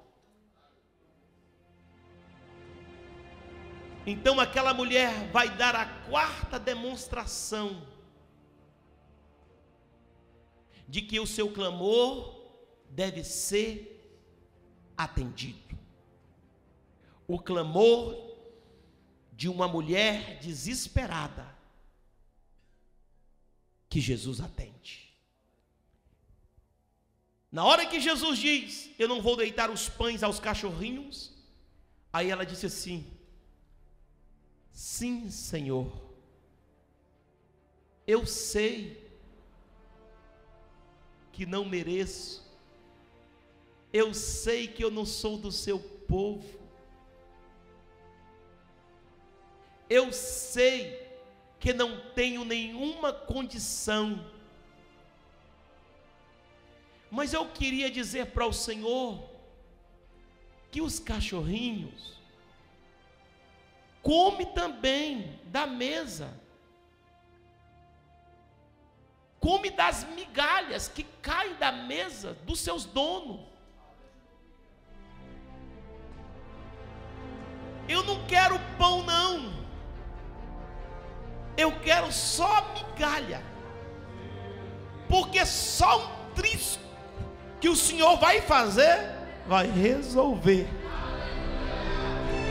Então 4.11 4.41
aquela 4.41 4.75
mulher 4.75 5.31
vai 5.31 5.57
dar 5.57 5.77
a 5.77 5.87
quarta 5.87 6.59
demonstração 6.59 7.87
de 10.89 11.01
que 11.01 11.21
o 11.21 11.27
seu 11.29 11.53
clamor 11.53 12.51
deve 12.91 13.23
ser 13.23 13.73
atendido. 14.97 15.79
O 17.29 17.39
clamor 17.39 18.37
de 19.33 19.49
uma 19.49 19.69
mulher 19.69 20.41
desesperada 20.41 21.47
que 23.89 24.01
Jesus 24.01 24.41
atende. 24.41 25.17
Na 27.53 27.65
hora 27.65 27.87
que 27.87 28.01
Jesus 28.01 28.41
diz: 28.41 28.91
Eu 28.99 29.07
não 29.07 29.23
vou 29.23 29.37
deitar 29.37 29.71
os 29.71 29.89
pães 29.89 30.25
aos 30.25 30.41
cachorrinhos, 30.41 31.33
aí 32.13 32.29
ela 32.29 32.45
disse 32.45 32.67
assim: 32.67 33.20
Sim, 34.73 35.31
Senhor. 35.31 35.91
Eu 38.07 38.27
sei 38.27 39.09
que 41.33 41.47
não 41.47 41.65
mereço. 41.65 42.49
Eu 43.93 44.13
sei 44.15 44.69
que 44.69 44.83
eu 44.85 44.91
não 44.91 45.05
sou 45.07 45.37
do 45.37 45.51
seu 45.51 45.79
povo. 45.79 46.61
Eu 49.89 50.13
sei 50.13 51.09
que 51.59 51.73
não 51.73 52.01
tenho 52.13 52.45
nenhuma 52.45 53.13
condição. 53.13 54.25
Mas 57.11 57.33
eu 57.33 57.49
queria 57.49 57.91
dizer 57.91 58.27
para 58.27 58.47
o 58.47 58.53
Senhor 58.53 59.29
que 60.71 60.81
os 60.81 61.01
cachorrinhos 61.01 62.20
come 64.03 64.47
também 64.47 65.41
da 65.45 65.67
mesa. 65.67 66.39
Come 69.39 69.71
das 69.71 70.05
migalhas 70.05 70.89
que 70.89 71.03
caem 71.23 71.55
da 71.55 71.73
mesa 71.73 72.35
dos 72.45 72.61
seus 72.61 72.85
donos. 72.85 73.41
Eu 77.89 78.05
não 78.05 78.25
quero 78.27 78.61
pão, 78.79 79.03
não. 79.03 79.53
Eu 81.57 81.81
quero 81.81 82.13
só 82.13 82.73
migalha. 82.75 83.43
Porque 85.09 85.45
só 85.45 85.99
um 85.99 86.35
trisco 86.35 86.83
que 87.61 87.69
o 87.69 87.75
Senhor 87.75 88.17
vai 88.19 88.41
fazer 88.41 89.19
vai 89.47 89.67
resolver 89.67 90.69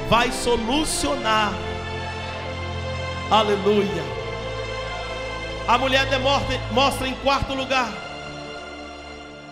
vai 0.10 0.32
solucionar. 0.32 1.54
Aleluia. 3.30 4.04
A 5.68 5.78
mulher 5.78 6.10
demonstra, 6.10 6.58
mostra 6.72 7.08
em 7.08 7.14
quarto 7.18 7.54
lugar 7.54 8.10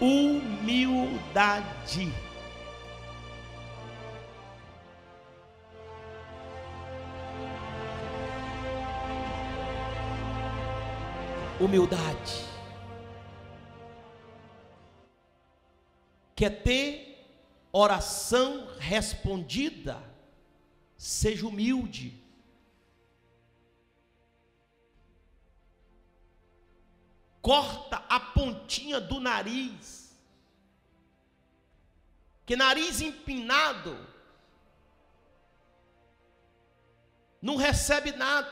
humildade. 0.01 1.31
Humildade. 11.59 12.45
Quer 16.35 16.61
ter 16.61 17.25
oração 17.71 18.67
respondida 18.79 20.16
Seja 20.97 21.47
humilde. 21.47 22.27
corta 27.47 28.03
a 28.09 28.19
pontinha 28.19 28.99
do 28.99 29.21
nariz. 29.21 30.13
Que 32.45 32.57
nariz 32.57 32.99
empinado 32.99 33.97
não 37.41 37.55
recebe 37.55 38.11
nada. 38.11 38.51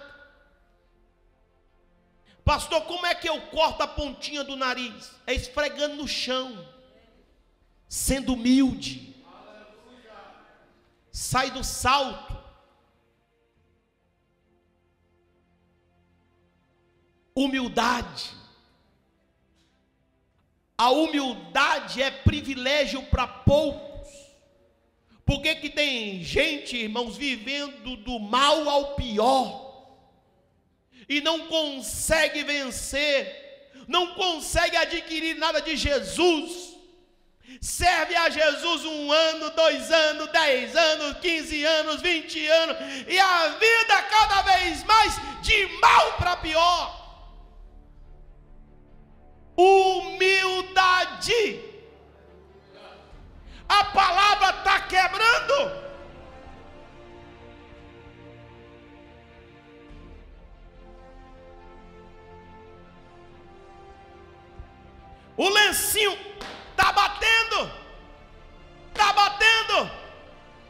Pastor, 2.46 2.86
como 2.86 3.06
é 3.06 3.14
que 3.14 3.28
eu 3.28 3.42
corto 3.48 3.84
a 3.84 3.88
pontinha 3.88 4.46
do 4.46 4.56
nariz? 4.56 5.12
É 5.28 5.34
esfregando 5.34 5.98
no 5.98 6.08
chão, 6.08 6.66
sendo 7.90 8.32
humilde. 8.32 9.14
Sai 11.12 11.52
do 11.52 11.66
salto. 11.66 12.35
Humildade. 17.36 18.32
A 20.78 20.90
humildade 20.90 22.02
é 22.02 22.10
privilégio 22.10 23.04
para 23.04 23.28
poucos. 23.28 24.10
Por 25.26 25.42
que, 25.42 25.56
que 25.56 25.70
tem 25.70 26.24
gente, 26.24 26.78
irmãos, 26.78 27.18
vivendo 27.18 27.98
do 27.98 28.20
mal 28.20 28.70
ao 28.70 28.96
pior? 28.96 29.66
E 31.10 31.22
não 31.22 31.48
consegue 31.48 32.44
vencer, 32.44 33.72
não 33.88 34.14
consegue 34.16 34.78
adquirir 34.78 35.36
nada 35.36 35.62
de 35.62 35.76
Jesus. 35.76 36.76
Serve 37.62 38.16
a 38.16 38.30
Jesus 38.30 38.86
um 38.86 39.12
ano, 39.12 39.50
dois 39.52 39.92
anos, 39.92 40.32
dez 40.32 40.76
anos, 40.76 41.18
quinze 41.20 41.64
anos, 41.64 42.02
vinte 42.02 42.46
anos, 42.48 42.78
e 43.08 43.20
a 43.20 43.50
vida 43.50 44.02
cada 44.04 44.42
vez 44.42 44.84
mais 44.84 45.14
de 45.42 45.66
mal 45.80 46.14
para 46.14 46.38
pior. 46.38 47.05
Humildade 49.58 51.36
a 53.68 53.84
palavra 53.86 54.50
está 54.50 54.80
quebrando. 54.82 55.86
O 65.38 65.50
lencinho 65.50 66.18
está 66.72 66.94
batendo, 66.94 67.72
está 68.88 69.12
batendo, 69.12 69.92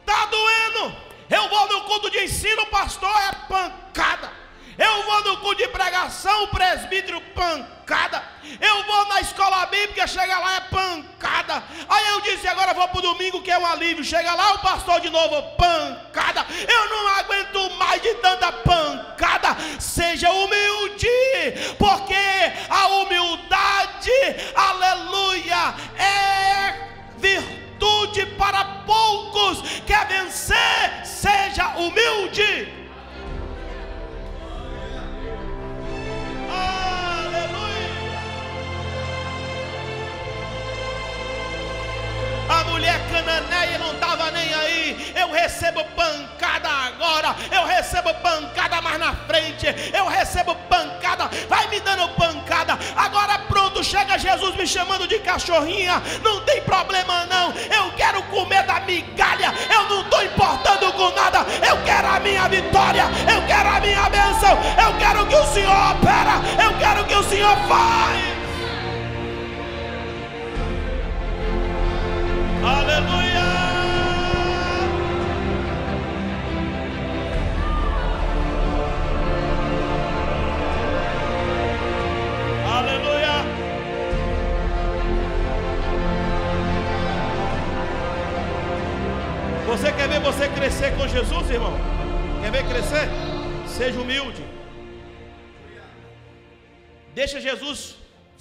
está 0.00 0.26
doendo. 0.26 0.96
Eu 1.30 1.48
vou 1.48 1.68
no 1.68 1.84
culto 1.84 2.10
de 2.10 2.24
ensino, 2.24 2.66
pastor, 2.66 3.10
é 3.10 3.32
pancada. 3.46 4.32
Eu 4.78 5.02
vou 5.04 5.24
no 5.24 5.36
culto 5.38 5.56
de 5.56 5.68
pregação, 5.68 6.48
presbítero, 6.48 7.20
pancada. 7.34 8.22
Eu 8.60 8.84
vou 8.84 9.06
na 9.06 9.20
escola 9.20 9.64
bíblica, 9.66 10.06
chega 10.06 10.38
lá, 10.38 10.56
é 10.56 10.60
pancada. 10.60 11.62
Aí 11.88 12.08
eu 12.08 12.20
disse, 12.20 12.46
agora 12.46 12.74
vou 12.74 12.86
para 12.88 12.98
o 12.98 13.02
domingo, 13.02 13.42
que 13.42 13.50
é 13.50 13.58
um 13.58 13.66
alívio. 13.66 14.04
Chega 14.04 14.34
lá, 14.34 14.54
o 14.54 14.58
pastor 14.58 15.00
de 15.00 15.08
novo, 15.08 15.42
pancada. 15.56 16.46
Eu 16.68 16.90
não 16.90 17.08
aguento 17.08 17.70
mais 17.76 18.02
de 18.02 18.14
tanta 18.16 18.52
pancada. 18.52 19.56
Seja 19.78 20.30
humilde, 20.30 21.08
porque 21.78 22.14
a 22.68 22.86
humildade, 22.88 24.10
aleluia, 24.54 25.74
é 25.98 26.86
virtude 27.16 28.26
para 28.36 28.64
poucos. 28.84 29.62
Quer 29.86 30.06
vencer? 30.06 31.04
Seja 31.04 31.68
humilde. 31.76 32.75
Cananeia 43.26 43.78
não 43.78 43.92
estava 43.92 44.30
nem 44.30 44.54
aí. 44.54 45.12
Eu 45.16 45.30
recebo 45.32 45.84
pancada 45.96 46.68
agora. 46.68 47.34
Eu 47.50 47.66
recebo 47.66 48.14
pancada 48.14 48.80
mais 48.80 48.98
na 48.98 49.12
frente. 49.14 49.66
Eu 49.92 50.06
recebo 50.06 50.54
pancada. 50.68 51.28
Vai 51.48 51.66
me 51.68 51.80
dando 51.80 52.08
pancada. 52.10 52.78
Agora 52.96 53.38
pronto, 53.40 53.82
chega 53.82 54.16
Jesus 54.16 54.54
me 54.54 54.66
chamando 54.66 55.08
de 55.08 55.18
cachorrinha. 55.18 56.00
Não 56.22 56.40
tem 56.42 56.62
problema 56.62 57.26
não. 57.26 57.52
Eu 57.52 57.92
quero 57.96 58.22
comer 58.24 58.62
da 58.64 58.80
migalha. 58.80 59.52
Eu 59.72 59.88
não 59.88 60.02
estou 60.02 60.22
importando 60.22 60.92
com 60.92 61.10
nada. 61.10 61.38
Eu 61.68 61.82
quero 61.84 62.06
a 62.06 62.20
minha 62.20 62.48
vitória. 62.48 63.04
Eu 63.32 63.44
quero 63.46 63.68
a 63.68 63.80
minha 63.80 64.08
bênção. 64.08 64.56
Eu 64.80 64.96
quero 64.98 65.26
que 65.26 65.36
o 65.36 65.46
Senhor 65.46 65.90
opera. 65.90 66.40
Eu 66.62 66.78
quero 66.78 67.04
que 67.04 67.14
o 67.14 67.24
Senhor 67.24 67.56
faz. 67.68 68.35
Seja 93.78 94.00
humilde. 94.00 94.42
Deixa 97.18 97.38
Jesus 97.46 97.78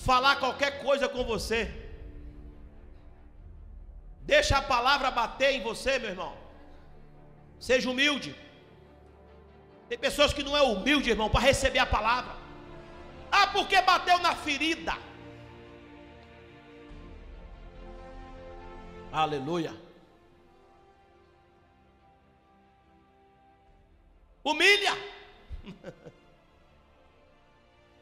falar 0.08 0.38
qualquer 0.44 0.72
coisa 0.86 1.08
com 1.14 1.24
você. 1.32 1.60
Deixa 4.34 4.54
a 4.58 4.62
palavra 4.74 5.12
bater 5.12 5.50
em 5.56 5.62
você, 5.62 5.94
meu 6.00 6.12
irmão. 6.14 6.34
Seja 7.68 7.90
humilde. 7.90 8.32
Tem 9.90 9.98
pessoas 9.98 10.32
que 10.36 10.46
não 10.48 10.56
é 10.56 10.62
humilde, 10.62 11.10
irmão, 11.16 11.30
para 11.30 11.48
receber 11.52 11.80
a 11.80 11.86
palavra. 11.98 12.34
Ah, 13.30 13.48
porque 13.48 13.82
bateu 13.82 14.18
na 14.20 14.34
ferida. 14.46 14.96
Aleluia. 19.12 19.74
Humilha. 24.46 24.96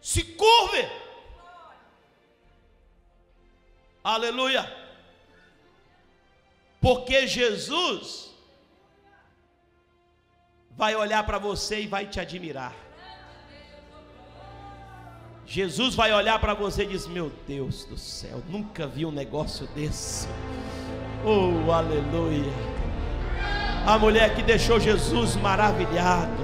Se 0.02 0.24
curve. 0.24 0.88
Aleluia. 4.04 4.70
Porque 6.82 7.26
Jesus 7.26 8.34
vai 10.72 10.96
olhar 10.96 11.24
para 11.26 11.38
você 11.38 11.82
e 11.82 11.88
vai 11.88 12.06
te 12.06 12.20
admirar. 12.20 12.76
Jesus 15.46 15.96
vai 15.96 16.14
olhar 16.14 16.40
para 16.40 16.54
você 16.54 16.84
e 16.84 16.88
diz: 16.88 17.08
Meu 17.08 17.32
Deus 17.48 17.86
do 17.86 17.98
céu, 17.98 18.42
nunca 18.50 18.88
vi 18.88 19.06
um 19.06 19.12
negócio 19.12 19.68
desse. 19.68 20.28
Oh, 21.24 21.72
aleluia. 21.72 22.52
A 23.86 23.98
mulher 23.98 24.36
que 24.36 24.42
deixou 24.42 24.80
Jesus 24.80 25.36
maravilhado. 25.38 26.43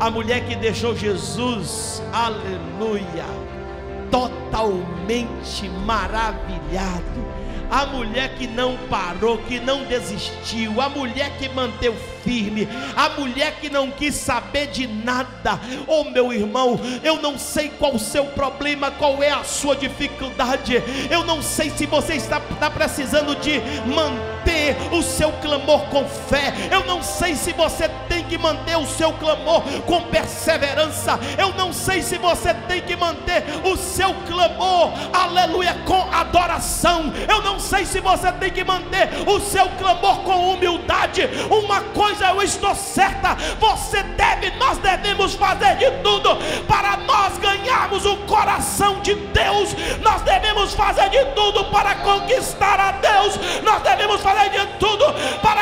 A 0.00 0.10
mulher 0.10 0.46
que 0.46 0.54
deixou 0.54 0.96
Jesus, 0.96 2.00
aleluia, 2.12 3.24
totalmente 4.12 5.68
maravilhado. 5.84 7.26
A 7.70 7.84
mulher 7.84 8.34
que 8.36 8.46
não 8.46 8.78
parou, 8.88 9.36
que 9.38 9.60
não 9.60 9.84
desistiu, 9.84 10.80
a 10.80 10.88
mulher 10.88 11.36
que 11.36 11.48
manteve 11.50 11.98
firme, 12.24 12.66
a 12.96 13.10
mulher 13.10 13.56
que 13.60 13.68
não 13.68 13.90
quis 13.90 14.14
saber 14.14 14.68
de 14.68 14.86
nada. 14.86 15.60
Oh, 15.86 16.04
meu 16.04 16.32
irmão, 16.32 16.80
eu 17.02 17.20
não 17.20 17.36
sei 17.36 17.68
qual 17.68 17.94
o 17.94 17.98
seu 17.98 18.26
problema, 18.26 18.90
qual 18.92 19.22
é 19.22 19.30
a 19.30 19.44
sua 19.44 19.76
dificuldade, 19.76 20.82
eu 21.10 21.24
não 21.24 21.42
sei 21.42 21.70
se 21.70 21.84
você 21.84 22.14
está, 22.14 22.40
está 22.50 22.70
precisando 22.70 23.34
de 23.36 23.60
manter 23.86 24.76
o 24.92 25.02
seu 25.02 25.30
clamor 25.32 25.82
com 25.86 26.06
fé, 26.06 26.54
eu 26.70 26.86
não 26.86 27.02
sei 27.02 27.34
se 27.34 27.52
você 27.52 27.88
tem 28.08 28.17
que 28.28 28.38
manter 28.38 28.76
o 28.76 28.86
seu 28.86 29.12
clamor 29.14 29.62
com 29.86 30.02
perseverança, 30.02 31.18
eu 31.36 31.52
não 31.54 31.72
sei 31.72 32.02
se 32.02 32.18
você 32.18 32.54
tem 32.54 32.80
que 32.82 32.94
manter 32.94 33.44
o 33.64 33.76
seu 33.76 34.14
clamor, 34.26 34.92
aleluia, 35.12 35.74
com 35.84 36.08
adoração, 36.12 37.12
eu 37.28 37.42
não 37.42 37.58
sei 37.58 37.84
se 37.84 38.00
você 38.00 38.30
tem 38.32 38.50
que 38.50 38.62
manter 38.62 39.08
o 39.26 39.40
seu 39.40 39.68
clamor 39.70 40.20
com 40.22 40.52
humildade, 40.52 41.28
uma 41.50 41.80
coisa 41.80 42.28
eu 42.28 42.42
estou 42.42 42.74
certa: 42.74 43.34
você 43.58 44.02
deve, 44.02 44.50
nós 44.58 44.78
devemos 44.78 45.34
fazer 45.34 45.76
de 45.76 45.90
tudo 46.02 46.36
para 46.66 46.96
nós 46.98 47.38
ganharmos 47.38 48.04
o 48.04 48.16
coração 48.18 49.00
de 49.00 49.14
Deus. 49.14 49.74
Nós 50.02 50.22
devemos 50.22 50.74
fazer 50.74 51.08
de 51.10 51.24
tudo 51.34 51.64
para 51.66 51.94
conquistar 51.96 52.78
a 52.78 52.92
Deus. 52.92 53.38
Nós 53.62 53.82
devemos 53.82 54.20
fazer 54.20 54.50
de 54.50 54.66
tudo 54.78 55.04
para 55.42 55.57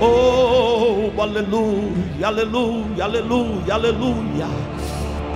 Oh, 0.00 1.10
aleluia, 1.20 2.26
aleluia, 2.26 3.04
aleluia, 3.04 3.74
aleluia. 3.74 4.46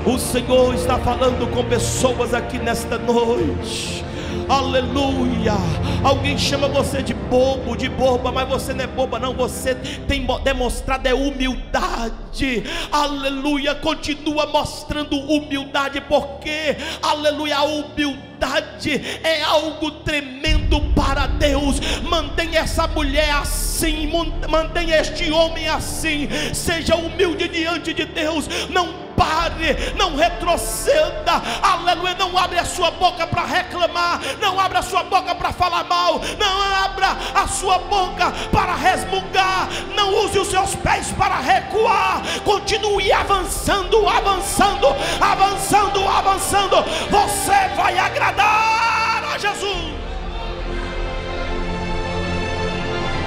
O 0.07 0.19
Senhor 0.19 0.75
está 0.75 0.99
falando 0.99 1.51
com 1.53 1.65
pessoas 1.65 2.33
aqui 2.33 2.59
nesta 2.59 2.97
noite. 2.99 4.05
Aleluia. 4.49 5.55
Alguém 6.03 6.39
chama 6.39 6.67
você 6.67 7.03
de 7.03 7.13
bobo, 7.13 7.77
de 7.77 7.89
boba, 7.89 8.33
mas 8.33 8.49
você 8.49 8.73
não 8.73 8.85
é 8.85 8.87
boba, 8.87 9.19
não. 9.19 9.35
Você 9.35 9.75
tem 9.75 10.27
demonstrado 10.43 11.07
é 11.07 11.15
humildade. 11.15 12.65
Aleluia. 12.91 13.75
Continua 13.75 14.47
mostrando 14.47 15.17
humildade, 15.17 16.01
porque, 16.01 16.77
aleluia, 17.03 17.59
a 17.59 17.65
humildade 17.65 19.21
é 19.23 19.43
algo 19.43 19.91
tremendo 19.91 20.81
para 20.95 21.27
Deus. 21.27 21.81
Mantenha 22.03 22.61
essa 22.61 22.87
mulher 22.87 23.31
assim, 23.33 24.11
mantenha 24.49 25.01
este 25.01 25.31
homem 25.31 25.69
assim. 25.69 26.29
Seja 26.55 26.97
humilde 26.97 27.47
diante 27.49 27.93
de 27.93 28.07
Deus. 28.07 28.49
Não 28.71 29.11
pare, 29.21 29.77
não 29.99 30.17
retroceda, 30.17 31.43
aleluia. 31.63 32.15
Não 32.15 32.37
abre 32.39 32.59
a 32.59 32.65
sua 32.65 32.91
boca 32.91 33.27
para 33.27 33.45
reclamar, 33.45 34.19
não 34.41 34.59
abre 34.59 34.79
a 34.79 34.83
sua 34.83 35.03
boca 35.03 35.35
para 35.35 35.53
falar 35.53 35.85
mal, 35.91 36.21
não 36.39 36.63
abra 36.85 37.17
a 37.35 37.49
sua 37.49 37.79
boca 37.79 38.33
para 38.53 38.77
resmungar, 38.77 39.69
não 39.97 40.25
use 40.25 40.39
os 40.39 40.49
seus 40.49 40.77
pés 40.77 41.11
para 41.19 41.41
recuar, 41.41 42.23
continue 42.45 43.13
avançando, 43.13 44.09
avançando, 44.09 44.87
avançando, 45.21 46.09
avançando. 46.09 46.77
Você 47.11 47.75
vai 47.77 47.99
agradar 47.99 49.25
a 49.35 49.39
Jesus. 49.39 49.91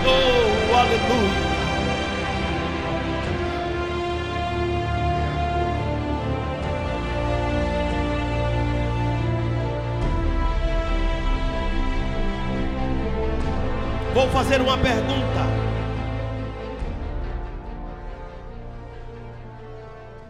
Oh, 0.05 0.75
aleluia. 0.75 1.52
Fazer 14.33 14.59
uma 14.59 14.75
pergunta. 14.75 15.43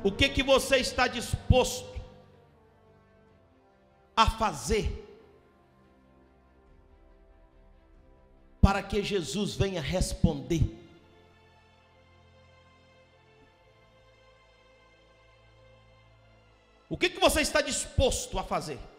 O 0.04 0.12
que 0.12 0.28
que 0.28 0.44
você 0.44 0.76
está 0.78 1.08
disposto 1.08 2.02
a 4.14 4.30
fazer 4.30 5.00
para 8.62 8.84
que 8.84 9.02
Jesus 9.02 9.56
venha 9.56 9.82
responder? 9.82 10.78
O 16.90 16.98
que 16.98 17.10
que 17.10 17.22
você 17.22 17.40
está 17.40 17.62
disposto 17.62 18.38
a 18.38 18.44
fazer? 18.44 18.93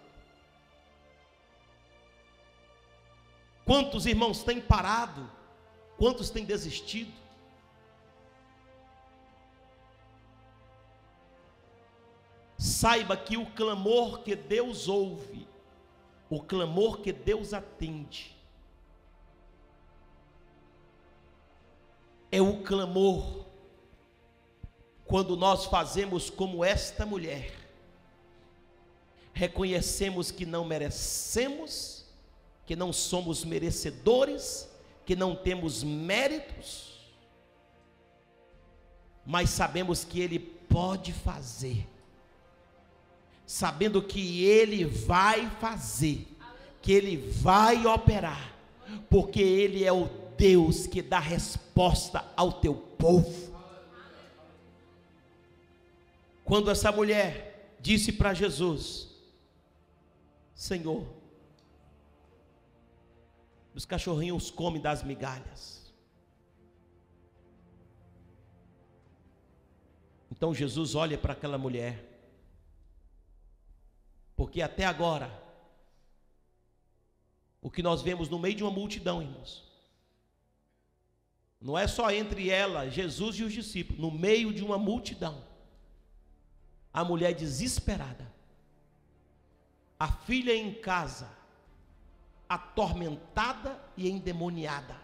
Quantos 3.65 4.07
irmãos 4.07 4.43
têm 4.43 4.61
parado? 4.61 5.31
Quantos 5.97 6.31
têm 6.31 6.45
desistido? 6.45 7.13
Saiba 12.59 13.17
que 13.17 13.37
o 13.37 13.47
clamor 13.53 14.23
que 14.23 14.35
Deus 14.35 14.89
ouve, 14.89 15.47
o 16.31 16.43
clamor 16.43 17.01
que 17.01 17.13
Deus 17.13 17.53
atende, 17.53 18.35
é 22.31 22.41
o 22.41 22.63
clamor 22.63 23.45
quando 25.05 25.37
nós 25.37 25.67
fazemos 25.67 26.31
como 26.31 26.65
esta 26.65 27.05
mulher, 27.05 27.53
reconhecemos 29.33 30.31
que 30.31 30.47
não 30.47 30.65
merecemos, 30.65 31.94
que 32.67 32.75
não 32.75 32.93
somos 32.93 33.45
merecedores, 33.45 34.69
que 35.05 35.15
não 35.15 35.37
temos 35.37 35.83
méritos, 35.83 36.95
mas 39.25 39.51
sabemos 39.51 40.05
que 40.05 40.21
Ele 40.21 40.39
pode 40.39 41.13
fazer, 41.13 41.87
sabendo 43.47 44.03
que 44.03 44.45
Ele 44.45 44.85
vai 44.85 45.49
fazer, 45.61 46.27
que 46.81 46.93
Ele 46.93 47.17
vai 47.17 47.87
operar, 47.87 48.55
porque 49.09 49.41
Ele 49.41 49.85
é 49.85 49.93
o 49.93 50.09
Deus 50.37 50.87
que 50.87 51.03
dá 51.03 51.19
resposta 51.19 52.25
ao 52.37 52.53
teu 52.53 52.75
povo. 52.75 53.55
Quando 56.45 56.71
essa 56.71 56.93
mulher 56.93 57.77
disse 57.81 58.13
para 58.13 58.35
Jesus: 58.35 59.09
Senhor, 60.55 61.07
os 63.75 63.85
cachorrinhos 63.85 64.51
comem 64.51 64.81
das 64.81 65.03
migalhas. 65.03 65.93
Então 70.31 70.55
Jesus 70.55 70.95
olha 70.95 71.19
para 71.19 71.33
aquela 71.33 71.59
mulher, 71.59 72.05
porque 74.37 74.63
até 74.63 74.85
agora, 74.85 75.43
o 77.61 77.71
que 77.71 77.83
nós 77.83 78.03
vemos 78.03 78.29
no 78.29 78.39
meio 78.39 78.55
de 78.55 78.63
uma 78.63 78.71
multidão, 78.71 79.23
irmãos, 79.23 79.65
não 81.61 81.79
é 81.79 81.87
só 81.87 82.11
entre 82.11 82.51
ela, 82.51 82.91
Jesus 82.91 83.37
e 83.37 83.43
os 83.43 83.53
discípulos, 83.53 84.01
no 84.01 84.11
meio 84.11 84.53
de 84.53 84.63
uma 84.63 84.77
multidão, 84.77 85.43
a 86.93 87.03
mulher 87.03 87.33
desesperada, 87.33 88.31
a 89.99 90.13
filha 90.13 90.55
em 90.55 90.75
casa, 90.75 91.31
atormentada 92.55 93.81
e 93.97 94.09
endemoniada. 94.09 94.97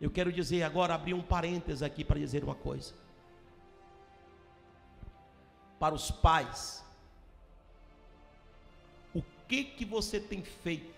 Eu 0.00 0.10
quero 0.10 0.32
dizer 0.32 0.62
agora, 0.64 0.94
abrir 0.94 1.14
um 1.14 1.22
parênteses 1.22 1.82
aqui 1.82 2.04
para 2.04 2.18
dizer 2.18 2.42
uma 2.42 2.54
coisa. 2.54 2.92
Para 5.78 5.94
os 5.94 6.10
pais, 6.10 6.84
o 9.14 9.22
que 9.48 9.64
que 9.64 9.84
você 9.84 10.20
tem 10.20 10.42
feito 10.42 10.92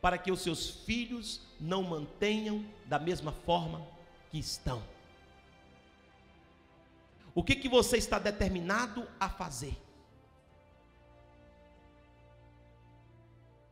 para 0.00 0.18
que 0.18 0.30
os 0.30 0.40
seus 0.40 0.70
filhos 0.70 1.40
não 1.58 1.82
mantenham 1.82 2.64
da 2.84 2.98
mesma 2.98 3.32
forma 3.32 3.84
que 4.30 4.38
estão? 4.38 4.82
O 7.34 7.42
que 7.42 7.56
que 7.56 7.68
você 7.68 7.96
está 7.96 8.18
determinado 8.18 9.08
a 9.18 9.28
fazer? 9.28 9.85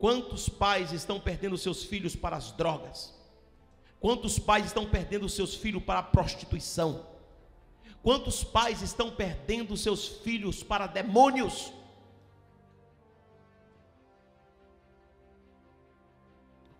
Quantos 0.05 0.47
pais 0.47 0.91
estão 0.91 1.19
perdendo 1.19 1.57
seus 1.57 1.83
filhos 1.83 2.15
para 2.15 2.37
as 2.37 2.51
drogas? 2.51 3.11
Quantos 3.99 4.37
pais 4.37 4.67
estão 4.67 4.85
perdendo 4.87 5.27
seus 5.27 5.55
filhos 5.55 5.81
para 5.81 5.97
a 5.97 6.03
prostituição? 6.03 7.07
Quantos 8.03 8.43
pais 8.43 8.83
estão 8.83 9.09
perdendo 9.09 9.75
seus 9.75 10.07
filhos 10.07 10.61
para 10.61 10.85
demônios? 10.85 11.73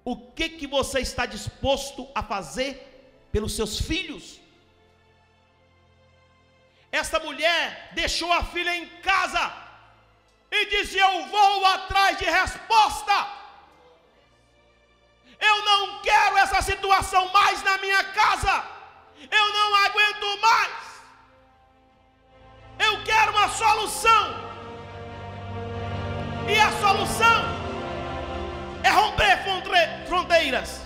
O 0.04 0.16
que 0.16 0.48
que 0.48 0.68
você 0.68 1.00
está 1.00 1.26
disposto 1.26 2.08
a 2.14 2.22
fazer 2.22 3.28
pelos 3.32 3.56
seus 3.56 3.82
filhos? 3.82 4.40
Esta 6.92 7.20
mulher 7.20 7.92
deixou 7.96 8.32
a 8.32 8.44
filha 8.44 8.78
em 8.78 8.88
casa 9.02 9.65
e 10.62 10.66
disse: 10.68 10.98
Eu 10.98 11.28
vou 11.28 11.66
atrás 11.66 12.18
de 12.18 12.26
resposta. 12.26 13.28
Eu 15.40 15.66
não 15.66 16.00
quero 16.02 16.38
essa 16.38 16.62
situação 16.62 17.32
mais 17.34 17.62
na 17.64 17.78
minha 17.78 18.04
casa. 18.04 18.64
Eu 19.30 19.54
não 19.54 19.76
aguento 19.86 20.42
mais. 20.42 20.72
Eu 22.80 23.04
quero 23.04 23.32
uma 23.32 23.50
solução. 23.50 24.46
E 26.48 26.60
a 26.60 26.72
solução 26.80 27.40
é 28.84 28.90
romper 28.90 29.38
fronteiras. 30.08 30.82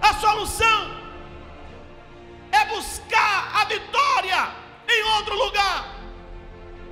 A 0.00 0.14
solução 0.14 1.00
é 2.52 2.64
buscar 2.66 3.50
a 3.54 3.64
vitória 3.64 4.48
em 4.88 5.02
outro 5.16 5.34
lugar. 5.36 5.99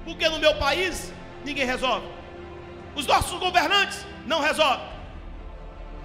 Porque 0.08 0.26
no 0.26 0.38
meu 0.38 0.54
país 0.54 1.12
ninguém 1.44 1.66
resolve. 1.66 2.06
Os 2.96 3.06
nossos 3.06 3.38
governantes 3.38 4.06
não 4.26 4.40
resolvem. 4.40 4.86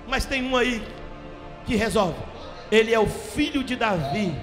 Mas 0.09 0.25
tem 0.25 0.45
um 0.45 0.57
aí 0.57 0.83
que 1.65 1.77
resolve. 1.77 2.19
Ele 2.69 2.93
é 2.93 2.99
o 2.99 3.07
filho 3.07 3.63
de 3.63 3.77
Davi, 3.77 4.35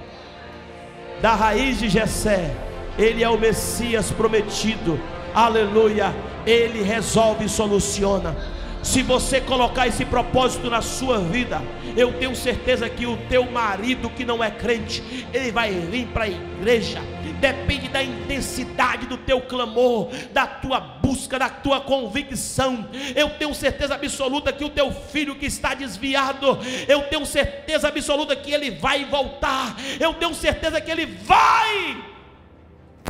da 1.21 1.35
raiz 1.35 1.79
de 1.79 1.91
Jessé. 1.91 2.57
Ele 2.99 3.23
é 3.23 3.29
o 3.29 3.39
Messias 3.39 4.11
prometido. 4.11 4.99
aleluia, 5.35 6.15
Ele 6.47 6.83
resolve 6.83 7.45
e 7.45 7.49
soluciona. 7.49 8.35
Se 8.83 9.03
você 9.03 9.43
colocar 9.43 9.87
esse 9.87 10.07
propósito 10.07 10.71
na 10.71 10.81
sua 10.81 11.19
vida, 11.19 11.61
eu 11.97 12.13
tenho 12.19 12.35
certeza 12.35 12.89
que 12.89 13.07
o 13.07 13.17
teu 13.29 13.51
marido 13.51 14.11
que 14.11 14.25
não 14.25 14.43
é 14.43 14.51
crente, 14.51 15.03
ele 15.33 15.51
vai 15.51 15.73
vir 15.73 16.07
para 16.09 16.25
a 16.25 16.29
igreja. 16.29 17.01
Depende 17.41 17.89
da 17.89 18.03
intensidade 18.03 19.07
do 19.07 19.17
teu 19.17 19.41
clamor, 19.41 20.11
da 20.33 20.47
tua 20.47 20.79
busca, 20.79 21.39
da 21.39 21.49
tua 21.49 21.81
convicção. 21.81 22.89
Eu 23.17 23.31
tenho 23.31 23.55
certeza 23.55 23.95
absoluta 23.95 24.53
que 24.53 24.65
o 24.65 24.69
teu 24.69 24.93
filho 24.93 25.35
que 25.35 25.47
está 25.47 25.75
desviado, 25.75 26.59
eu 26.87 27.03
tenho 27.05 27.25
certeza 27.25 27.89
absoluta 27.89 28.37
que 28.37 28.53
ele 28.53 28.71
vai 28.71 29.05
voltar. 29.05 29.75
Eu 29.99 30.15
tenho 30.15 30.35
certeza 30.35 30.81
que 30.81 30.91
ele 30.91 31.07
vai 31.07 32.05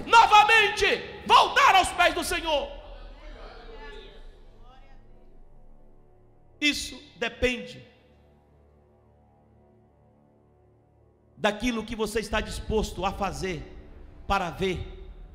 novamente 0.07 1.03
voltar 1.26 1.74
aos 1.74 1.89
pés 1.89 2.14
do 2.14 2.22
Senhor. 2.22 2.68
Isso 6.61 7.03
depende 7.16 7.89
daquilo 11.41 11.84
que 11.84 11.97
você 11.97 12.20
está 12.20 12.38
disposto 12.38 13.05
a 13.05 13.12
fazer 13.12 13.62
para 14.26 14.51
ver 14.51 14.78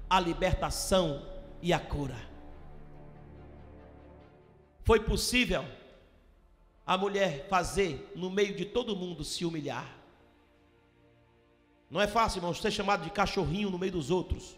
a 0.07 0.19
libertação 0.19 1.25
e 1.63 1.73
a 1.73 1.79
cura. 1.79 2.15
Foi 4.83 4.99
possível 4.99 5.65
a 6.85 6.95
mulher 6.95 7.47
fazer 7.49 8.11
no 8.15 8.29
meio 8.29 8.55
de 8.55 8.65
todo 8.65 8.95
mundo 8.95 9.23
se 9.23 9.43
humilhar. 9.43 9.97
Não 11.89 11.99
é 11.99 12.05
fácil, 12.05 12.37
irmãos, 12.37 12.61
ser 12.61 12.69
chamado 12.69 13.03
de 13.03 13.09
cachorrinho 13.09 13.71
no 13.71 13.79
meio 13.79 13.93
dos 13.93 14.11
outros. 14.11 14.55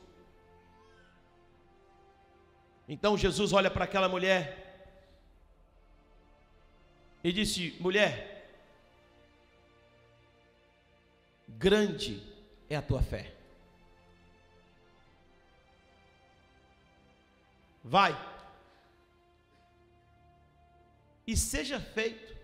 Então 2.89 3.18
Jesus 3.18 3.54
olha 3.54 3.72
para 3.72 3.86
aquela 3.86 4.10
mulher 4.10 5.00
e 7.24 7.32
disse: 7.32 7.78
Mulher, 7.80 8.37
grande 11.48 12.22
é 12.70 12.76
a 12.76 12.82
tua 12.82 13.02
fé. 13.02 13.34
Vai 17.84 18.14
e 21.26 21.36
seja 21.36 21.80
feito 21.80 22.36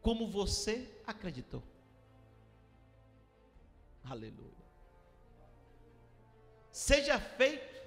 como 0.00 0.28
você 0.28 0.90
acreditou. 1.06 1.62
Aleluia. 4.04 4.50
Seja 6.72 7.20
feito 7.20 7.80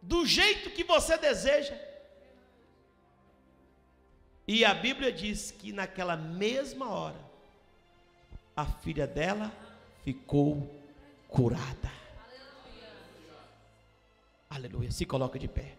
do 0.00 0.24
jeito 0.24 0.70
que 0.70 0.82
você 0.82 1.18
deseja. 1.18 1.89
E 4.52 4.64
a 4.64 4.74
Bíblia 4.74 5.12
diz 5.12 5.52
que 5.52 5.72
naquela 5.72 6.16
mesma 6.16 6.90
hora, 6.90 7.20
a 8.56 8.66
filha 8.66 9.06
dela 9.06 9.52
ficou 10.02 10.68
curada. 11.28 11.92
Aleluia. 12.26 13.38
Aleluia. 14.50 14.90
Se 14.90 15.06
coloca 15.06 15.38
de 15.38 15.46
pé. 15.46 15.78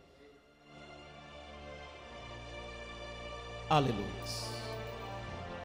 Aleluia. 3.70 4.24